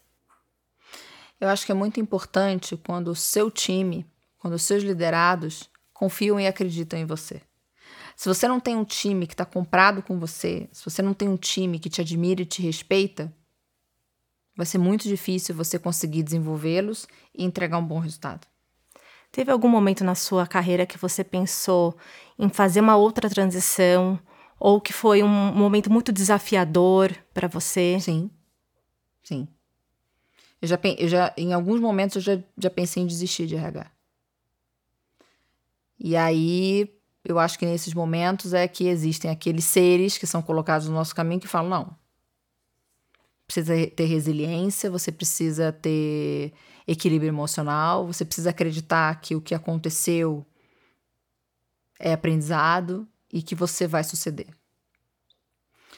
Eu 1.42 1.50
acho 1.50 1.66
que 1.66 1.72
é 1.72 1.75
muito 1.75 2.00
importante 2.00 2.77
quando 2.77 3.10
o 3.10 3.16
seu 3.16 3.50
time, 3.50 4.06
quando 4.38 4.54
os 4.54 4.63
seus 4.63 4.84
liderados 4.84 5.70
confiam 5.94 6.39
e 6.39 6.46
acreditam 6.46 7.00
em 7.00 7.06
você. 7.06 7.42
Se 8.16 8.27
você 8.27 8.48
não 8.48 8.60
tem 8.60 8.75
um 8.75 8.86
time 8.86 9.25
que 9.25 9.34
está 9.34 9.46
comprado 9.46 10.01
com 10.04 10.20
você, 10.20 10.70
se 10.72 10.84
você 10.84 11.01
não 11.01 11.13
tem 11.13 11.27
um 11.27 11.38
time 11.38 11.80
que 11.80 11.89
te 11.89 12.01
admira 12.01 12.42
e 12.42 12.46
te 12.46 12.62
respeita, 12.62 13.34
vai 14.56 14.66
ser 14.66 14.77
muito 14.77 15.08
difícil 15.08 15.56
você 15.56 15.77
conseguir 15.80 16.24
desenvolvê-los 16.24 17.08
e 17.34 17.44
entregar 17.44 17.77
um 17.77 17.86
bom 17.86 18.00
resultado. 18.00 18.48
Teve 19.31 19.51
algum 19.51 19.69
momento 19.69 20.03
na 20.03 20.15
sua 20.15 20.48
carreira 20.48 20.86
que 20.86 20.98
você 20.98 21.24
pensou 21.24 21.96
em 22.39 22.50
fazer 22.50 22.79
uma 22.79 22.96
outra 22.96 23.29
transição 23.29 24.19
ou 24.60 24.81
que 24.81 24.91
foi 24.93 25.22
um 25.22 25.27
momento 25.27 25.91
muito 25.91 26.12
desafiador 26.12 27.15
para 27.34 27.48
você? 27.48 27.98
Sim. 28.00 28.31
Sim. 29.24 29.48
Eu 30.62 30.67
já, 30.67 30.79
eu 30.98 31.07
já, 31.07 31.34
em 31.38 31.53
alguns 31.53 31.79
momentos 31.79 32.15
eu 32.15 32.22
já, 32.22 32.43
já 32.57 32.69
pensei 32.69 33.03
em 33.03 33.07
desistir 33.07 33.46
de 33.46 33.55
RH. 33.55 33.91
E 36.00 36.15
aí, 36.15 36.91
eu 37.24 37.38
acho 37.39 37.57
que 37.57 37.65
nesses 37.65 37.93
momentos 37.93 38.53
é 38.53 38.67
que 38.67 38.88
existem 38.88 39.29
aqueles 39.29 39.65
seres 39.65 40.17
que 40.17 40.27
são 40.27 40.41
colocados 40.41 40.88
no 40.88 40.93
nosso 40.93 41.13
caminho 41.15 41.41
que 41.41 41.48
falam: 41.48 41.69
não, 41.69 41.96
precisa 43.46 43.74
ter 43.96 44.05
resiliência, 44.05 44.91
você 44.91 45.12
precisa 45.12 45.72
ter 45.72 46.53
equilíbrio 46.88 47.29
emocional, 47.29 48.08
você 48.08 48.24
precisa 48.24 48.51
acreditar 48.51 49.20
que 49.20 49.36
o 49.36 49.41
que 49.41 49.53
aconteceu 49.53 50.46
é 52.00 52.13
aprendizado 52.13 53.08
e 53.32 53.41
que 53.41 53.53
você 53.53 53.86
vai 53.86 54.03
suceder. 54.03 54.57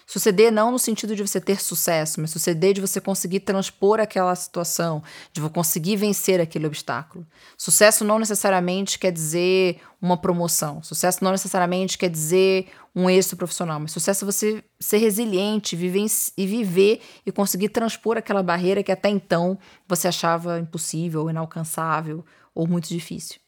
Suceder 0.10 0.52
não 0.52 0.72
no 0.72 0.80
sentido 0.80 1.16
de 1.16 1.22
você 1.22 1.40
ter 1.40 1.62
sucesso, 1.62 2.20
mas 2.20 2.32
suceder 2.32 2.74
de 2.74 2.82
você 2.82 3.00
conseguir 3.00 3.42
transpor 3.42 4.00
aquela 4.00 4.34
situação, 4.34 5.04
de 5.32 5.40
você 5.40 5.54
conseguir 5.54 5.98
vencer 5.98 6.42
aquele 6.42 6.66
obstáculo. 6.66 7.28
Sucesso 7.56 8.04
não 8.04 8.18
necessariamente 8.18 8.98
quer 8.98 9.12
dizer 9.12 9.80
uma 10.02 10.18
promoção. 10.18 10.82
Sucesso 10.82 11.24
não 11.24 11.30
necessariamente 11.30 11.96
quer 11.96 12.10
dizer 12.10 12.70
um 12.96 13.08
êxito 13.08 13.38
profissional, 13.38 13.80
mas 13.80 13.92
sucesso 13.92 14.26
é 14.26 14.32
você 14.32 14.64
ser 14.80 14.98
resiliente 14.98 15.76
viver 15.76 16.08
e 16.36 16.48
viver 16.48 17.02
e 17.24 17.32
conseguir 17.32 17.70
transpor 17.70 18.18
aquela 18.18 18.42
barreira 18.42 18.82
que 18.82 18.92
até 18.92 19.10
então 19.10 19.60
você 19.88 20.08
achava 20.08 20.58
impossível, 20.58 21.30
inalcançável 21.30 22.26
ou 22.56 22.68
muito 22.68 22.90
difícil. 22.90 23.40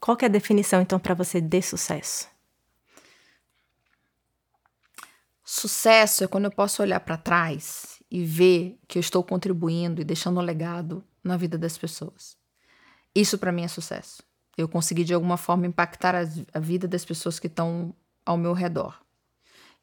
Qual 0.00 0.16
é 0.22 0.24
a 0.24 0.28
definição 0.28 0.80
então 0.80 0.98
para 0.98 1.12
você 1.12 1.42
de 1.42 1.60
sucesso? 1.60 2.33
Sucesso 5.44 6.24
é 6.24 6.26
quando 6.26 6.46
eu 6.46 6.50
posso 6.50 6.80
olhar 6.80 7.00
para 7.00 7.18
trás 7.18 8.02
e 8.10 8.24
ver 8.24 8.78
que 8.88 8.96
eu 8.96 9.00
estou 9.00 9.22
contribuindo 9.22 10.00
e 10.00 10.04
deixando 10.04 10.40
um 10.40 10.42
legado 10.42 11.04
na 11.22 11.36
vida 11.36 11.58
das 11.58 11.76
pessoas. 11.76 12.38
Isso 13.14 13.36
para 13.36 13.52
mim 13.52 13.62
é 13.62 13.68
sucesso. 13.68 14.22
Eu 14.56 14.68
consegui 14.68 15.04
de 15.04 15.12
alguma 15.12 15.36
forma 15.36 15.66
impactar 15.66 16.14
a, 16.14 16.58
vida 16.58 16.88
das 16.88 17.04
pessoas 17.04 17.38
que 17.38 17.46
estão 17.46 17.94
ao 18.24 18.38
meu 18.38 18.54
redor. 18.54 18.98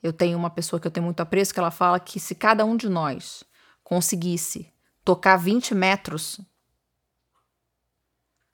Eu 0.02 0.12
tenho 0.12 0.38
uma 0.38 0.50
pessoa 0.50 0.80
que 0.80 0.88
eu 0.88 0.92
tenho 0.92 1.06
muito 1.06 1.20
apreço 1.20 1.54
que 1.54 1.60
ela 1.60 1.70
fala 1.70 2.00
que 2.00 2.20
se 2.20 2.34
cada 2.34 2.66
um 2.66 2.76
de 2.76 2.90
nós 2.90 3.44
conseguisse 3.84 4.74
tocar 5.06 5.38
20 5.38 5.76
metros, 5.76 6.42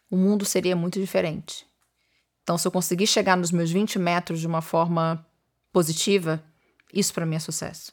o 0.09 0.17
mundo 0.17 0.43
seria 0.43 0.75
muito 0.75 0.99
diferente. 0.99 1.65
Então, 2.43 2.57
se 2.57 2.67
eu 2.67 2.71
conseguir 2.71 3.07
chegar 3.07 3.37
nos 3.37 3.51
meus 3.51 3.71
20 3.71 3.99
metros 3.99 4.39
de 4.39 4.47
uma 4.47 4.61
forma 4.61 5.25
positiva, 5.71 6.43
isso 6.93 7.13
para 7.13 7.25
mim 7.25 7.35
é 7.35 7.39
sucesso. 7.39 7.91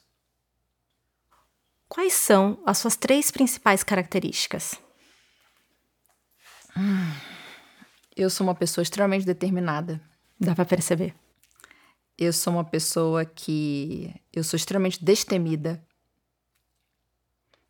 Quais 1.87 2.13
são 2.13 2.61
as 2.65 2.77
suas 2.77 2.95
três 2.95 3.31
principais 3.31 3.83
características? 3.83 4.75
Eu 8.15 8.29
sou 8.29 8.45
uma 8.45 8.55
pessoa 8.55 8.83
extremamente 8.83 9.25
determinada. 9.25 10.01
Dá 10.39 10.55
para 10.55 10.65
perceber. 10.65 11.13
Eu 12.17 12.31
sou 12.33 12.53
uma 12.53 12.63
pessoa 12.63 13.25
que 13.25 14.13
eu 14.31 14.43
sou 14.43 14.57
extremamente 14.57 15.03
destemida. 15.03 15.85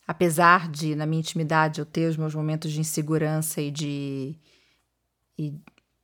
Apesar 0.08 0.70
de 0.70 0.96
na 0.96 1.06
minha 1.06 1.20
intimidade 1.20 1.80
eu 1.80 1.86
ter 1.86 2.10
os 2.10 2.18
meus 2.18 2.34
momentos 2.36 2.72
de 2.72 2.80
insegurança 2.80 3.60
e 3.60 3.72
de 3.72 4.40
e 5.38 5.54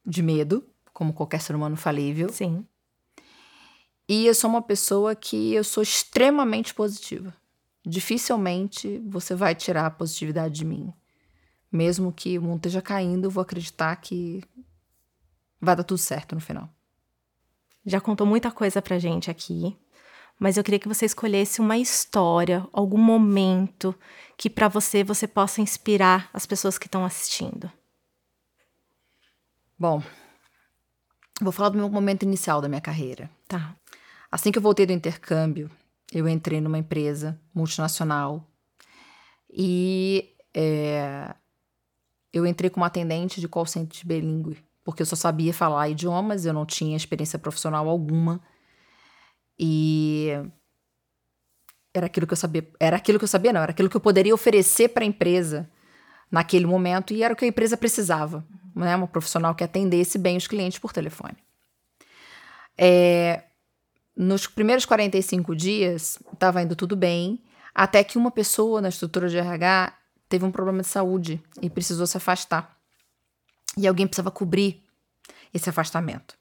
de 0.05 0.21
medo, 0.21 0.67
como 0.91 1.13
qualquer 1.13 1.39
ser 1.39 1.55
humano 1.55 1.77
falível. 1.77 2.29
Sim. 2.29 2.65
E 4.13 4.25
eu 4.25 4.35
sou 4.35 4.49
uma 4.49 4.61
pessoa 4.61 5.15
que 5.15 5.53
eu 5.53 5.63
sou 5.63 5.81
extremamente 5.81 6.73
positiva. 6.73 7.33
Dificilmente 7.81 9.01
você 9.07 9.33
vai 9.33 9.55
tirar 9.55 9.85
a 9.85 9.89
positividade 9.89 10.53
de 10.53 10.65
mim. 10.65 10.93
Mesmo 11.71 12.11
que 12.11 12.37
o 12.37 12.41
mundo 12.41 12.57
esteja 12.57 12.81
caindo, 12.81 13.23
eu 13.23 13.31
vou 13.31 13.41
acreditar 13.41 13.95
que 13.95 14.43
vai 15.61 15.77
dar 15.77 15.85
tudo 15.85 15.97
certo 15.97 16.35
no 16.35 16.41
final. 16.41 16.67
Já 17.85 18.01
contou 18.01 18.27
muita 18.27 18.51
coisa 18.51 18.81
pra 18.81 18.99
gente 18.99 19.31
aqui, 19.31 19.77
mas 20.37 20.57
eu 20.57 20.63
queria 20.65 20.79
que 20.79 20.89
você 20.89 21.05
escolhesse 21.05 21.61
uma 21.61 21.77
história, 21.77 22.67
algum 22.73 22.97
momento 22.97 23.95
que 24.35 24.49
para 24.49 24.67
você 24.67 25.05
você 25.05 25.25
possa 25.25 25.61
inspirar 25.61 26.29
as 26.33 26.45
pessoas 26.45 26.77
que 26.77 26.87
estão 26.87 27.05
assistindo. 27.05 27.71
Bom, 29.79 30.03
vou 31.41 31.53
falar 31.53 31.69
do 31.69 31.77
meu 31.77 31.87
momento 31.87 32.23
inicial 32.23 32.59
da 32.59 32.67
minha 32.67 32.81
carreira. 32.81 33.31
Tá. 33.47 33.73
Assim 34.31 34.51
que 34.51 34.57
eu 34.57 34.61
voltei 34.61 34.85
do 34.85 34.93
intercâmbio, 34.93 35.69
eu 36.11 36.27
entrei 36.27 36.61
numa 36.61 36.77
empresa 36.77 37.39
multinacional 37.53 38.47
e 39.51 40.33
é, 40.53 41.35
eu 42.31 42.45
entrei 42.45 42.69
como 42.69 42.85
atendente 42.85 43.41
de 43.41 43.47
call 43.47 43.65
center 43.65 44.05
bilíngue, 44.05 44.57
porque 44.83 45.01
eu 45.01 45.05
só 45.05 45.15
sabia 45.15 45.53
falar 45.53 45.89
idiomas, 45.89 46.45
eu 46.45 46.53
não 46.53 46.65
tinha 46.65 46.95
experiência 46.95 47.37
profissional 47.37 47.89
alguma. 47.89 48.41
E 49.59 50.29
era 51.93 52.05
aquilo 52.05 52.25
que 52.25 52.33
eu 52.33 52.37
sabia, 52.37 52.67
era 52.79 52.95
aquilo 52.95 53.19
que 53.19 53.25
eu 53.25 53.27
sabia, 53.29 53.51
não, 53.51 53.61
era 53.61 53.71
aquilo 53.71 53.89
que 53.89 53.97
eu 53.97 54.01
poderia 54.01 54.33
oferecer 54.33 54.89
para 54.89 55.03
a 55.03 55.07
empresa 55.07 55.69
naquele 56.31 56.65
momento 56.65 57.13
e 57.13 57.21
era 57.21 57.33
o 57.33 57.37
que 57.37 57.43
a 57.43 57.47
empresa 57.49 57.75
precisava, 57.75 58.45
né? 58.73 58.95
Uma 58.95 59.07
profissional 59.07 59.53
que 59.53 59.63
atendesse 59.63 60.17
bem 60.17 60.37
os 60.37 60.47
clientes 60.47 60.79
por 60.79 60.93
telefone. 60.93 61.35
É, 62.77 63.43
nos 64.15 64.47
primeiros 64.47 64.85
45 64.85 65.55
dias, 65.55 66.19
estava 66.33 66.61
indo 66.61 66.75
tudo 66.75 66.95
bem, 66.95 67.41
até 67.73 68.03
que 68.03 68.17
uma 68.17 68.31
pessoa 68.31 68.81
na 68.81 68.89
estrutura 68.89 69.29
de 69.29 69.37
RH 69.37 69.93
teve 70.27 70.45
um 70.45 70.51
problema 70.51 70.81
de 70.81 70.87
saúde 70.87 71.41
e 71.61 71.69
precisou 71.69 72.05
se 72.05 72.17
afastar. 72.17 72.77
E 73.77 73.87
alguém 73.87 74.07
precisava 74.07 74.31
cobrir 74.31 74.83
esse 75.53 75.69
afastamento. 75.69 76.35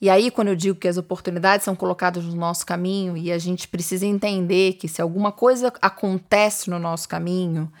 E 0.00 0.10
aí, 0.10 0.30
quando 0.30 0.48
eu 0.48 0.56
digo 0.56 0.78
que 0.78 0.88
as 0.88 0.96
oportunidades 0.96 1.64
são 1.64 1.74
colocadas 1.74 2.24
no 2.24 2.34
nosso 2.34 2.66
caminho 2.66 3.16
e 3.16 3.30
a 3.30 3.38
gente 3.38 3.68
precisa 3.68 4.04
entender 4.04 4.74
que 4.74 4.88
se 4.88 5.00
alguma 5.00 5.32
coisa 5.32 5.72
acontece 5.80 6.68
no 6.68 6.78
nosso 6.78 7.08
caminho, 7.08 7.72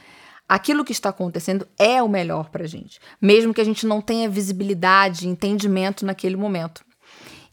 aquilo 0.48 0.84
que 0.84 0.92
está 0.92 1.10
acontecendo 1.10 1.66
é 1.78 2.02
o 2.02 2.08
melhor 2.08 2.50
para 2.50 2.64
a 2.64 2.66
gente, 2.66 2.98
mesmo 3.20 3.52
que 3.52 3.60
a 3.60 3.64
gente 3.64 3.86
não 3.86 4.00
tenha 4.00 4.28
visibilidade, 4.28 5.28
entendimento 5.28 6.06
naquele 6.06 6.36
momento. 6.36 6.84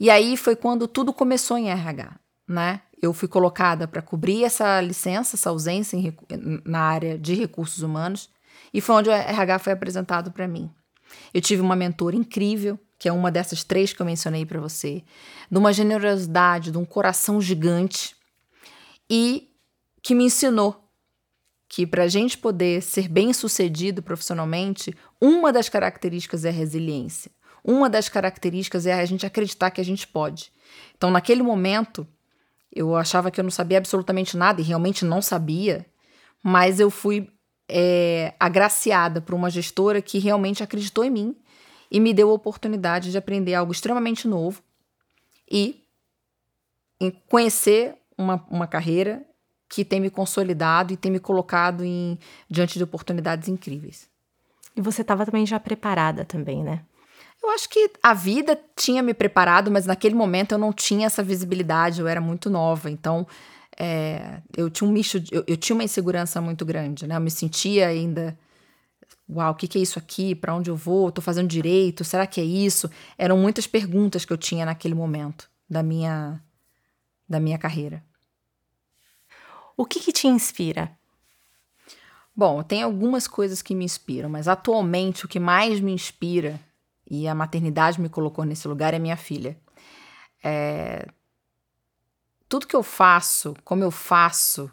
E 0.01 0.10
aí 0.10 0.36
foi 0.36 0.55
quando 0.55 0.88
tudo 0.88 1.13
começou 1.13 1.60
em 1.60 1.70
RH, 1.70 2.20
né? 2.48 2.81
eu 3.00 3.13
fui 3.13 3.27
colocada 3.27 3.88
para 3.88 4.01
cobrir 4.01 4.43
essa 4.43 4.79
licença, 4.79 5.36
essa 5.36 5.51
ausência 5.51 5.96
em, 5.96 6.15
na 6.65 6.79
área 6.79 7.20
de 7.20 7.34
recursos 7.34 7.84
humanos, 7.84 8.27
e 8.74 8.79
foi 8.79 8.96
onde 8.96 9.10
o 9.10 9.12
RH 9.12 9.60
foi 9.60 9.74
apresentado 9.74 10.31
para 10.31 10.48
mim. 10.48 10.70
Eu 11.31 11.39
tive 11.39 11.62
uma 11.62 11.75
mentora 11.75 12.15
incrível, 12.15 12.79
que 12.98 13.08
é 13.08 13.12
uma 13.12 13.31
dessas 13.31 13.63
três 13.63 13.93
que 13.93 14.01
eu 14.01 14.05
mencionei 14.05 14.43
para 14.43 14.60
você, 14.60 15.03
de 15.50 15.58
uma 15.58 15.72
generosidade, 15.72 16.72
de 16.72 16.77
um 16.79 16.86
coração 16.86 17.39
gigante, 17.39 18.15
e 19.08 19.50
que 20.01 20.15
me 20.15 20.24
ensinou 20.24 20.88
que 21.67 21.86
para 21.88 22.03
a 22.03 22.08
gente 22.08 22.39
poder 22.39 22.81
ser 22.81 23.08
bem 23.08 23.31
sucedido 23.34 24.01
profissionalmente, 24.01 24.96
uma 25.22 25.53
das 25.53 25.70
características 25.70 26.43
é 26.43 26.50
a 26.50 26.51
resiliência. 26.51 27.31
Uma 27.63 27.89
das 27.89 28.10
características 28.10 28.86
é 28.86 28.94
a 28.94 29.06
gente 29.06 29.25
acreditar 29.25 29.72
que 29.72 29.82
a 29.82 29.86
gente 29.86 30.08
pode. 30.08 30.51
Então, 30.96 31.12
naquele 31.12 31.44
momento, 31.44 32.08
eu 32.74 32.96
achava 32.96 33.30
que 33.30 33.39
eu 33.39 33.44
não 33.44 33.51
sabia 33.51 33.77
absolutamente 33.77 34.38
nada 34.38 34.62
e 34.62 34.63
realmente 34.63 35.06
não 35.06 35.22
sabia, 35.22 35.86
mas 36.41 36.80
eu 36.80 36.89
fui 36.89 37.30
é, 37.68 38.34
agraciada 38.39 39.22
por 39.22 39.36
uma 39.36 39.50
gestora 39.50 40.01
que 40.01 40.20
realmente 40.20 40.63
acreditou 40.63 41.03
em 41.03 41.10
mim 41.10 41.36
e 41.89 42.00
me 42.00 42.13
deu 42.13 42.30
a 42.30 42.34
oportunidade 42.34 43.12
de 43.12 43.18
aprender 43.18 43.53
algo 43.53 43.72
extremamente 43.72 44.27
novo 44.27 44.63
e 45.50 45.82
conhecer 47.28 47.95
uma, 48.17 48.45
uma 48.50 48.67
carreira 48.67 49.26
que 49.67 49.86
tem 49.86 50.00
me 50.00 50.10
consolidado 50.10 50.93
e 50.93 50.97
tem 50.97 51.12
me 51.12 51.19
colocado 51.19 51.84
em, 51.84 52.19
diante 52.50 52.78
de 52.78 52.84
oportunidades 52.84 53.47
incríveis. 53.47 54.10
E 54.76 54.82
você 54.82 55.02
estava 55.02 55.26
também 55.26 55.45
já 55.45 55.60
preparada 55.60 56.24
também, 56.26 56.63
né? 56.63 56.84
Eu 57.41 57.49
acho 57.49 57.67
que 57.69 57.91
a 58.04 58.13
vida 58.13 58.60
tinha 58.75 59.01
me 59.01 59.13
preparado, 59.13 59.71
mas 59.71 59.86
naquele 59.86 60.13
momento 60.13 60.51
eu 60.51 60.60
não 60.60 60.71
tinha 60.71 61.08
essa 61.08 61.23
visibilidade, 61.23 61.99
eu 61.99 62.08
era 62.08 62.21
muito 62.21 62.49
nova, 62.49 62.89
então 62.89 63.25
é, 63.77 64.41
eu 64.56 64.69
tinha 64.69 64.88
um 64.88 64.93
de, 64.93 65.23
eu, 65.32 65.43
eu, 65.47 65.58
tinha 65.58 65.75
uma 65.75 65.84
insegurança 65.84 66.39
muito 66.39 66.63
grande, 66.63 67.08
né? 67.08 67.15
Eu 67.15 67.21
me 67.21 67.32
sentia 67.32 67.88
ainda, 67.88 68.38
uau, 69.27 69.51
o 69.51 69.56
que, 69.56 69.67
que 69.67 69.80
é 69.80 69.82
isso 69.82 69.97
aqui? 69.97 70.36
Para 70.36 70.54
onde 70.54 70.69
eu 70.69 70.75
vou? 70.75 71.12
Tô 71.12 71.19
fazendo 71.19 71.47
direito? 71.47 72.04
Será 72.04 72.27
que 72.27 72.39
é 72.39 72.43
isso? 72.43 72.89
Eram 73.17 73.38
muitas 73.38 73.65
perguntas 73.65 74.23
que 74.23 74.32
eu 74.32 74.38
tinha 74.38 74.65
naquele 74.65 74.93
momento 74.93 75.49
da 75.67 75.82
minha 75.82 76.39
da 77.27 77.39
minha 77.39 77.58
carreira. 77.58 78.04
O 79.75 79.86
que, 79.86 79.99
que 80.01 80.12
te 80.12 80.27
inspira? 80.27 80.91
Bom, 82.36 82.62
tem 82.62 82.84
algumas 82.84 83.25
coisas 83.27 83.62
que 83.62 83.73
me 83.73 83.86
inspiram, 83.86 84.30
mas 84.30 84.47
atualmente 84.47 85.25
o 85.25 85.27
que 85.27 85.39
mais 85.39 85.80
me 85.80 85.93
inspira 85.93 86.60
e 87.12 87.28
a 87.28 87.36
maternidade 87.36 88.00
me 88.00 88.08
colocou 88.08 88.45
nesse 88.45 88.65
lugar 88.69 88.93
é 88.93 89.00
minha 89.00 89.17
filha. 89.17 89.60
É... 90.41 91.06
Tudo 92.47 92.65
que 92.65 92.76
eu 92.76 92.82
faço, 92.82 93.54
como 93.65 93.84
eu 93.84 93.91
faço, 93.91 94.71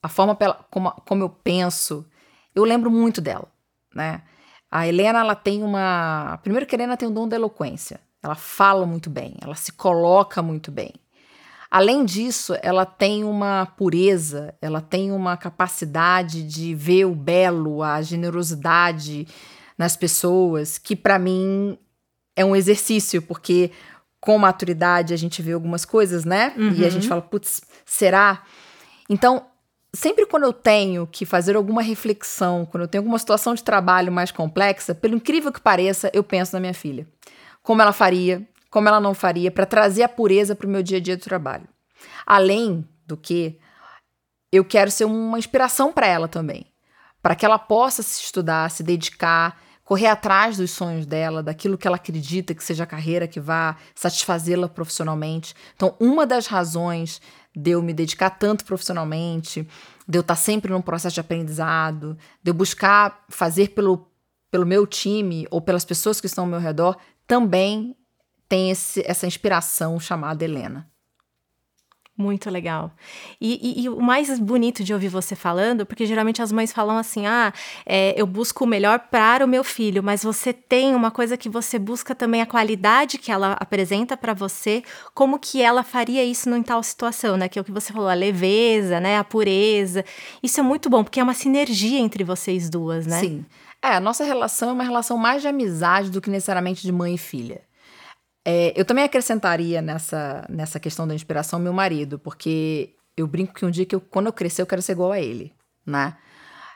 a 0.00 0.08
forma 0.08 0.36
pela, 0.36 0.54
como, 0.70 0.92
como 1.04 1.24
eu 1.24 1.28
penso, 1.28 2.06
eu 2.54 2.62
lembro 2.62 2.92
muito 2.92 3.20
dela, 3.20 3.50
né? 3.92 4.22
A 4.70 4.86
Helena, 4.86 5.18
ela 5.18 5.34
tem 5.34 5.64
uma... 5.64 6.38
Primeiro 6.44 6.64
que 6.64 6.76
a 6.76 6.78
Helena 6.78 6.96
tem 6.96 7.08
o 7.08 7.12
dom 7.12 7.26
da 7.26 7.34
eloquência. 7.34 8.00
Ela 8.22 8.36
fala 8.36 8.86
muito 8.86 9.10
bem, 9.10 9.36
ela 9.40 9.56
se 9.56 9.72
coloca 9.72 10.40
muito 10.42 10.70
bem. 10.70 10.94
Além 11.68 12.04
disso, 12.04 12.54
ela 12.62 12.86
tem 12.86 13.24
uma 13.24 13.66
pureza, 13.66 14.54
ela 14.62 14.80
tem 14.80 15.10
uma 15.10 15.36
capacidade 15.36 16.44
de 16.44 16.72
ver 16.72 17.04
o 17.06 17.16
belo, 17.16 17.82
a 17.82 18.00
generosidade, 18.00 19.26
nas 19.82 19.96
pessoas, 19.96 20.78
que 20.78 20.94
para 20.94 21.18
mim 21.18 21.76
é 22.36 22.44
um 22.44 22.54
exercício, 22.54 23.20
porque 23.20 23.72
com 24.20 24.38
maturidade 24.38 25.12
a 25.12 25.16
gente 25.16 25.42
vê 25.42 25.52
algumas 25.52 25.84
coisas, 25.84 26.24
né? 26.24 26.54
Uhum. 26.56 26.72
E 26.74 26.86
a 26.86 26.88
gente 26.88 27.02
uhum. 27.02 27.08
fala, 27.08 27.22
putz, 27.22 27.62
será? 27.84 28.44
Então, 29.10 29.44
sempre 29.92 30.24
quando 30.24 30.44
eu 30.44 30.52
tenho 30.52 31.04
que 31.04 31.26
fazer 31.26 31.56
alguma 31.56 31.82
reflexão, 31.82 32.64
quando 32.64 32.82
eu 32.82 32.88
tenho 32.88 33.02
alguma 33.02 33.18
situação 33.18 33.54
de 33.54 33.64
trabalho 33.64 34.12
mais 34.12 34.30
complexa, 34.30 34.94
pelo 34.94 35.16
incrível 35.16 35.50
que 35.52 35.60
pareça, 35.60 36.08
eu 36.14 36.22
penso 36.22 36.54
na 36.54 36.60
minha 36.60 36.74
filha. 36.74 37.04
Como 37.60 37.82
ela 37.82 37.92
faria, 37.92 38.46
como 38.70 38.88
ela 38.88 39.00
não 39.00 39.14
faria, 39.14 39.50
para 39.50 39.66
trazer 39.66 40.04
a 40.04 40.08
pureza 40.08 40.54
para 40.54 40.68
o 40.68 40.70
meu 40.70 40.82
dia 40.84 40.98
a 40.98 41.00
dia 41.00 41.16
do 41.16 41.24
trabalho. 41.24 41.66
Além 42.24 42.88
do 43.04 43.16
que, 43.16 43.58
eu 44.52 44.64
quero 44.64 44.92
ser 44.92 45.06
uma 45.06 45.40
inspiração 45.40 45.92
para 45.92 46.06
ela 46.06 46.28
também, 46.28 46.66
para 47.20 47.34
que 47.34 47.44
ela 47.44 47.58
possa 47.58 48.00
se 48.00 48.22
estudar, 48.22 48.70
se 48.70 48.84
dedicar 48.84 49.60
correr 49.84 50.06
atrás 50.06 50.56
dos 50.56 50.70
sonhos 50.70 51.06
dela, 51.06 51.42
daquilo 51.42 51.76
que 51.76 51.86
ela 51.86 51.96
acredita 51.96 52.54
que 52.54 52.64
seja 52.64 52.84
a 52.84 52.86
carreira 52.86 53.26
que 53.26 53.40
vá 53.40 53.76
satisfazê-la 53.94 54.68
profissionalmente. 54.68 55.54
Então, 55.74 55.94
uma 55.98 56.26
das 56.26 56.46
razões 56.46 57.20
de 57.54 57.70
eu 57.72 57.82
me 57.82 57.92
dedicar 57.92 58.30
tanto 58.30 58.64
profissionalmente, 58.64 59.66
de 60.08 60.18
eu 60.18 60.22
estar 60.22 60.36
sempre 60.36 60.72
num 60.72 60.80
processo 60.80 61.14
de 61.14 61.20
aprendizado, 61.20 62.16
de 62.42 62.50
eu 62.50 62.54
buscar 62.54 63.24
fazer 63.28 63.70
pelo, 63.70 64.08
pelo 64.50 64.66
meu 64.66 64.86
time 64.86 65.46
ou 65.50 65.60
pelas 65.60 65.84
pessoas 65.84 66.20
que 66.20 66.26
estão 66.26 66.44
ao 66.44 66.50
meu 66.50 66.60
redor, 66.60 66.96
também 67.26 67.96
tem 68.48 68.70
esse, 68.70 69.02
essa 69.06 69.26
inspiração 69.26 69.98
chamada 69.98 70.44
Helena. 70.44 70.91
Muito 72.16 72.50
legal. 72.50 72.92
E, 73.40 73.80
e, 73.80 73.84
e, 73.84 73.88
o 73.88 73.98
mais 73.98 74.38
bonito 74.38 74.84
de 74.84 74.92
ouvir 74.92 75.08
você 75.08 75.34
falando, 75.34 75.86
porque 75.86 76.04
geralmente 76.04 76.42
as 76.42 76.52
mães 76.52 76.70
falam 76.70 76.98
assim: 76.98 77.26
ah, 77.26 77.50
é, 77.86 78.14
eu 78.20 78.26
busco 78.26 78.64
o 78.64 78.66
melhor 78.66 78.98
para 79.10 79.42
o 79.42 79.48
meu 79.48 79.64
filho, 79.64 80.02
mas 80.02 80.22
você 80.22 80.52
tem 80.52 80.94
uma 80.94 81.10
coisa 81.10 81.38
que 81.38 81.48
você 81.48 81.78
busca 81.78 82.14
também 82.14 82.42
a 82.42 82.46
qualidade 82.46 83.16
que 83.16 83.32
ela 83.32 83.54
apresenta 83.54 84.14
para 84.14 84.34
você, 84.34 84.82
como 85.14 85.38
que 85.38 85.62
ela 85.62 85.82
faria 85.82 86.22
isso 86.22 86.50
em 86.50 86.62
tal 86.62 86.82
situação, 86.82 87.38
né? 87.38 87.48
Que 87.48 87.58
é 87.58 87.62
o 87.62 87.64
que 87.64 87.72
você 87.72 87.94
falou, 87.94 88.10
a 88.10 88.14
leveza, 88.14 89.00
né? 89.00 89.16
A 89.16 89.24
pureza. 89.24 90.04
Isso 90.42 90.60
é 90.60 90.62
muito 90.62 90.90
bom, 90.90 91.02
porque 91.02 91.18
é 91.18 91.22
uma 91.22 91.34
sinergia 91.34 91.98
entre 91.98 92.22
vocês 92.24 92.68
duas, 92.68 93.06
né? 93.06 93.20
Sim. 93.20 93.46
É, 93.82 93.96
a 93.96 94.00
nossa 94.00 94.22
relação 94.22 94.68
é 94.68 94.72
uma 94.72 94.84
relação 94.84 95.16
mais 95.16 95.40
de 95.40 95.48
amizade 95.48 96.10
do 96.10 96.20
que 96.20 96.28
necessariamente 96.28 96.82
de 96.82 96.92
mãe 96.92 97.14
e 97.14 97.18
filha. 97.18 97.62
É, 98.44 98.72
eu 98.78 98.84
também 98.84 99.04
acrescentaria 99.04 99.80
nessa, 99.80 100.44
nessa 100.48 100.80
questão 100.80 101.06
da 101.06 101.14
inspiração 101.14 101.58
meu 101.60 101.72
marido, 101.72 102.18
porque 102.18 102.94
eu 103.16 103.26
brinco 103.26 103.54
que 103.54 103.64
um 103.64 103.70
dia 103.70 103.86
que 103.86 103.94
eu, 103.94 104.00
quando 104.00 104.26
eu 104.26 104.32
crescer 104.32 104.62
eu 104.62 104.66
quero 104.66 104.82
ser 104.82 104.92
igual 104.92 105.12
a 105.12 105.20
ele, 105.20 105.52
né? 105.86 106.16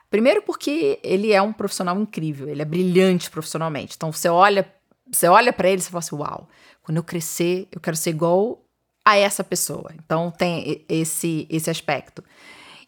Primeiro 0.09 0.43
porque 0.43 1.01
ele 1.03 1.33
é 1.33 1.43
um 1.43 1.53
profissional 1.53 1.99
incrível, 1.99 2.49
ele 2.49 2.63
é 2.63 2.65
brilhante 2.65 3.29
profissionalmente. 3.29 3.95
Então 3.97 4.13
você 4.13 4.29
olha, 4.29 4.73
você 5.13 5.27
olha 5.27 5.53
para 5.53 5.69
ele 5.69 5.81
e 5.81 5.85
fala 5.85 5.99
assim, 5.99 6.15
uau, 6.15 6.49
quando 6.83 6.99
eu 6.99 7.03
crescer 7.03 7.67
eu 7.73 7.81
quero 7.81 7.97
ser 7.97 8.11
igual 8.11 8.65
a 9.05 9.17
essa 9.17 9.43
pessoa. 9.43 9.93
Então 9.99 10.31
tem 10.31 10.85
esse 10.89 11.49
esse 11.51 11.69
aspecto. 11.69 12.23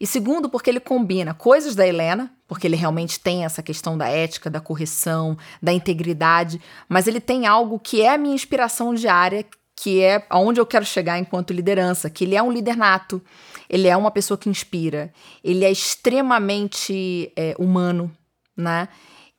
E 0.01 0.07
segundo, 0.07 0.49
porque 0.49 0.71
ele 0.71 0.79
combina 0.79 1.35
coisas 1.35 1.75
da 1.75 1.87
Helena, 1.87 2.33
porque 2.47 2.67
ele 2.67 2.77
realmente 2.77 3.19
tem 3.19 3.45
essa 3.45 3.63
questão 3.63 3.99
da 3.99 4.09
ética, 4.09 4.49
da 4.49 4.61
correção, 4.61 5.37
da 5.61 5.73
integridade, 5.73 6.61
mas 6.89 7.09
ele 7.09 7.21
tem 7.21 7.47
algo 7.47 7.79
que 7.81 8.01
é 8.03 8.15
a 8.15 8.19
minha 8.19 8.35
inspiração 8.35 8.95
diária, 8.95 9.45
que 9.75 10.01
é 10.01 10.25
aonde 10.31 10.61
eu 10.61 10.67
quero 10.67 10.85
chegar 10.85 11.19
enquanto 11.19 11.53
liderança, 11.53 12.09
que 12.09 12.25
ele 12.25 12.37
é 12.37 12.43
um 12.43 12.51
líder 12.53 12.77
nato, 12.77 13.23
ele 13.69 13.89
é 13.89 13.97
uma 13.97 14.11
pessoa 14.11 14.39
que 14.39 14.49
inspira, 14.49 15.13
ele 15.43 15.65
é 15.65 15.71
extremamente 15.71 17.33
é, 17.37 17.55
humano, 17.59 18.11
né? 18.57 18.89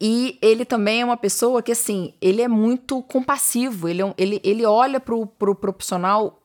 E 0.02 0.38
ele 0.42 0.64
também 0.64 1.02
é 1.02 1.06
uma 1.06 1.18
pessoa 1.18 1.62
que, 1.62 1.74
assim, 1.74 2.14
ele 2.22 2.42
é 2.42 2.48
muito 2.48 3.02
compassivo, 3.04 3.90
ele, 3.90 4.02
é 4.02 4.14
ele, 4.18 4.40
ele 4.46 4.66
olha 4.66 4.98
pro, 4.98 5.26
pro 5.26 5.54
profissional 5.54 6.42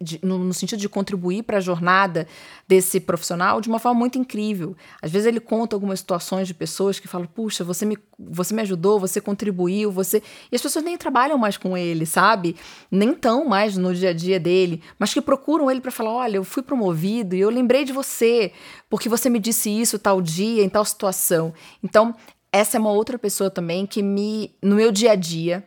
de, 0.00 0.20
no, 0.22 0.38
no, 0.38 0.52
sentido 0.52 0.78
de 0.78 0.88
contribuir 0.88 1.42
para 1.42 1.56
a 1.56 1.60
jornada 1.60 2.26
desse 2.68 3.00
profissional 3.00 3.60
de 3.60 3.68
uma 3.68 3.78
forma 3.78 3.98
muito 3.98 4.18
incrível. 4.18 4.76
Às 5.00 5.10
vezes 5.10 5.26
ele 5.26 5.40
conta 5.40 5.74
algumas 5.74 6.00
situações 6.00 6.46
de 6.46 6.54
pessoas 6.54 6.98
que 6.98 7.08
falam: 7.08 7.26
puxa, 7.26 7.64
você 7.64 7.86
me, 7.86 7.96
você 8.18 8.54
me 8.54 8.60
ajudou, 8.62 9.00
você 9.00 9.20
contribuiu, 9.20 9.90
você. 9.90 10.22
E 10.52 10.56
as 10.56 10.60
pessoas 10.60 10.84
nem 10.84 10.98
trabalham 10.98 11.38
mais 11.38 11.56
com 11.56 11.76
ele, 11.76 12.04
sabe? 12.04 12.56
Nem 12.90 13.14
tão 13.14 13.46
mais 13.46 13.76
no 13.76 13.94
dia 13.94 14.10
a 14.10 14.12
dia 14.12 14.38
dele, 14.38 14.82
mas 14.98 15.14
que 15.14 15.20
procuram 15.20 15.70
ele 15.70 15.80
para 15.80 15.90
falar: 15.90 16.12
olha, 16.12 16.36
eu 16.36 16.44
fui 16.44 16.62
promovido 16.62 17.34
e 17.34 17.40
eu 17.40 17.48
lembrei 17.48 17.84
de 17.84 17.92
você, 17.92 18.52
porque 18.90 19.08
você 19.08 19.30
me 19.30 19.38
disse 19.38 19.70
isso 19.70 19.98
tal 19.98 20.20
dia, 20.20 20.62
em 20.62 20.68
tal 20.68 20.84
situação. 20.84 21.54
Então, 21.82 22.14
essa 22.52 22.76
é 22.76 22.80
uma 22.80 22.92
outra 22.92 23.18
pessoa 23.18 23.50
também 23.50 23.86
que 23.86 24.02
me, 24.02 24.54
no 24.62 24.76
meu 24.76 24.92
dia 24.92 25.12
a 25.12 25.14
dia, 25.14 25.64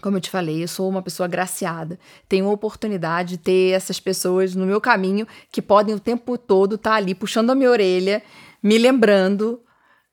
como 0.00 0.16
eu 0.16 0.20
te 0.20 0.30
falei, 0.30 0.62
eu 0.62 0.68
sou 0.68 0.88
uma 0.88 1.02
pessoa 1.02 1.26
agraciada. 1.26 1.98
Tenho 2.28 2.48
a 2.48 2.52
oportunidade 2.52 3.30
de 3.30 3.38
ter 3.38 3.70
essas 3.72 4.00
pessoas 4.00 4.54
no 4.54 4.66
meu 4.66 4.80
caminho 4.80 5.26
que 5.50 5.62
podem 5.62 5.94
o 5.94 6.00
tempo 6.00 6.36
todo 6.38 6.76
estar 6.76 6.90
tá 6.90 6.96
ali 6.96 7.14
puxando 7.14 7.50
a 7.50 7.54
minha 7.54 7.70
orelha, 7.70 8.22
me 8.62 8.78
lembrando 8.78 9.60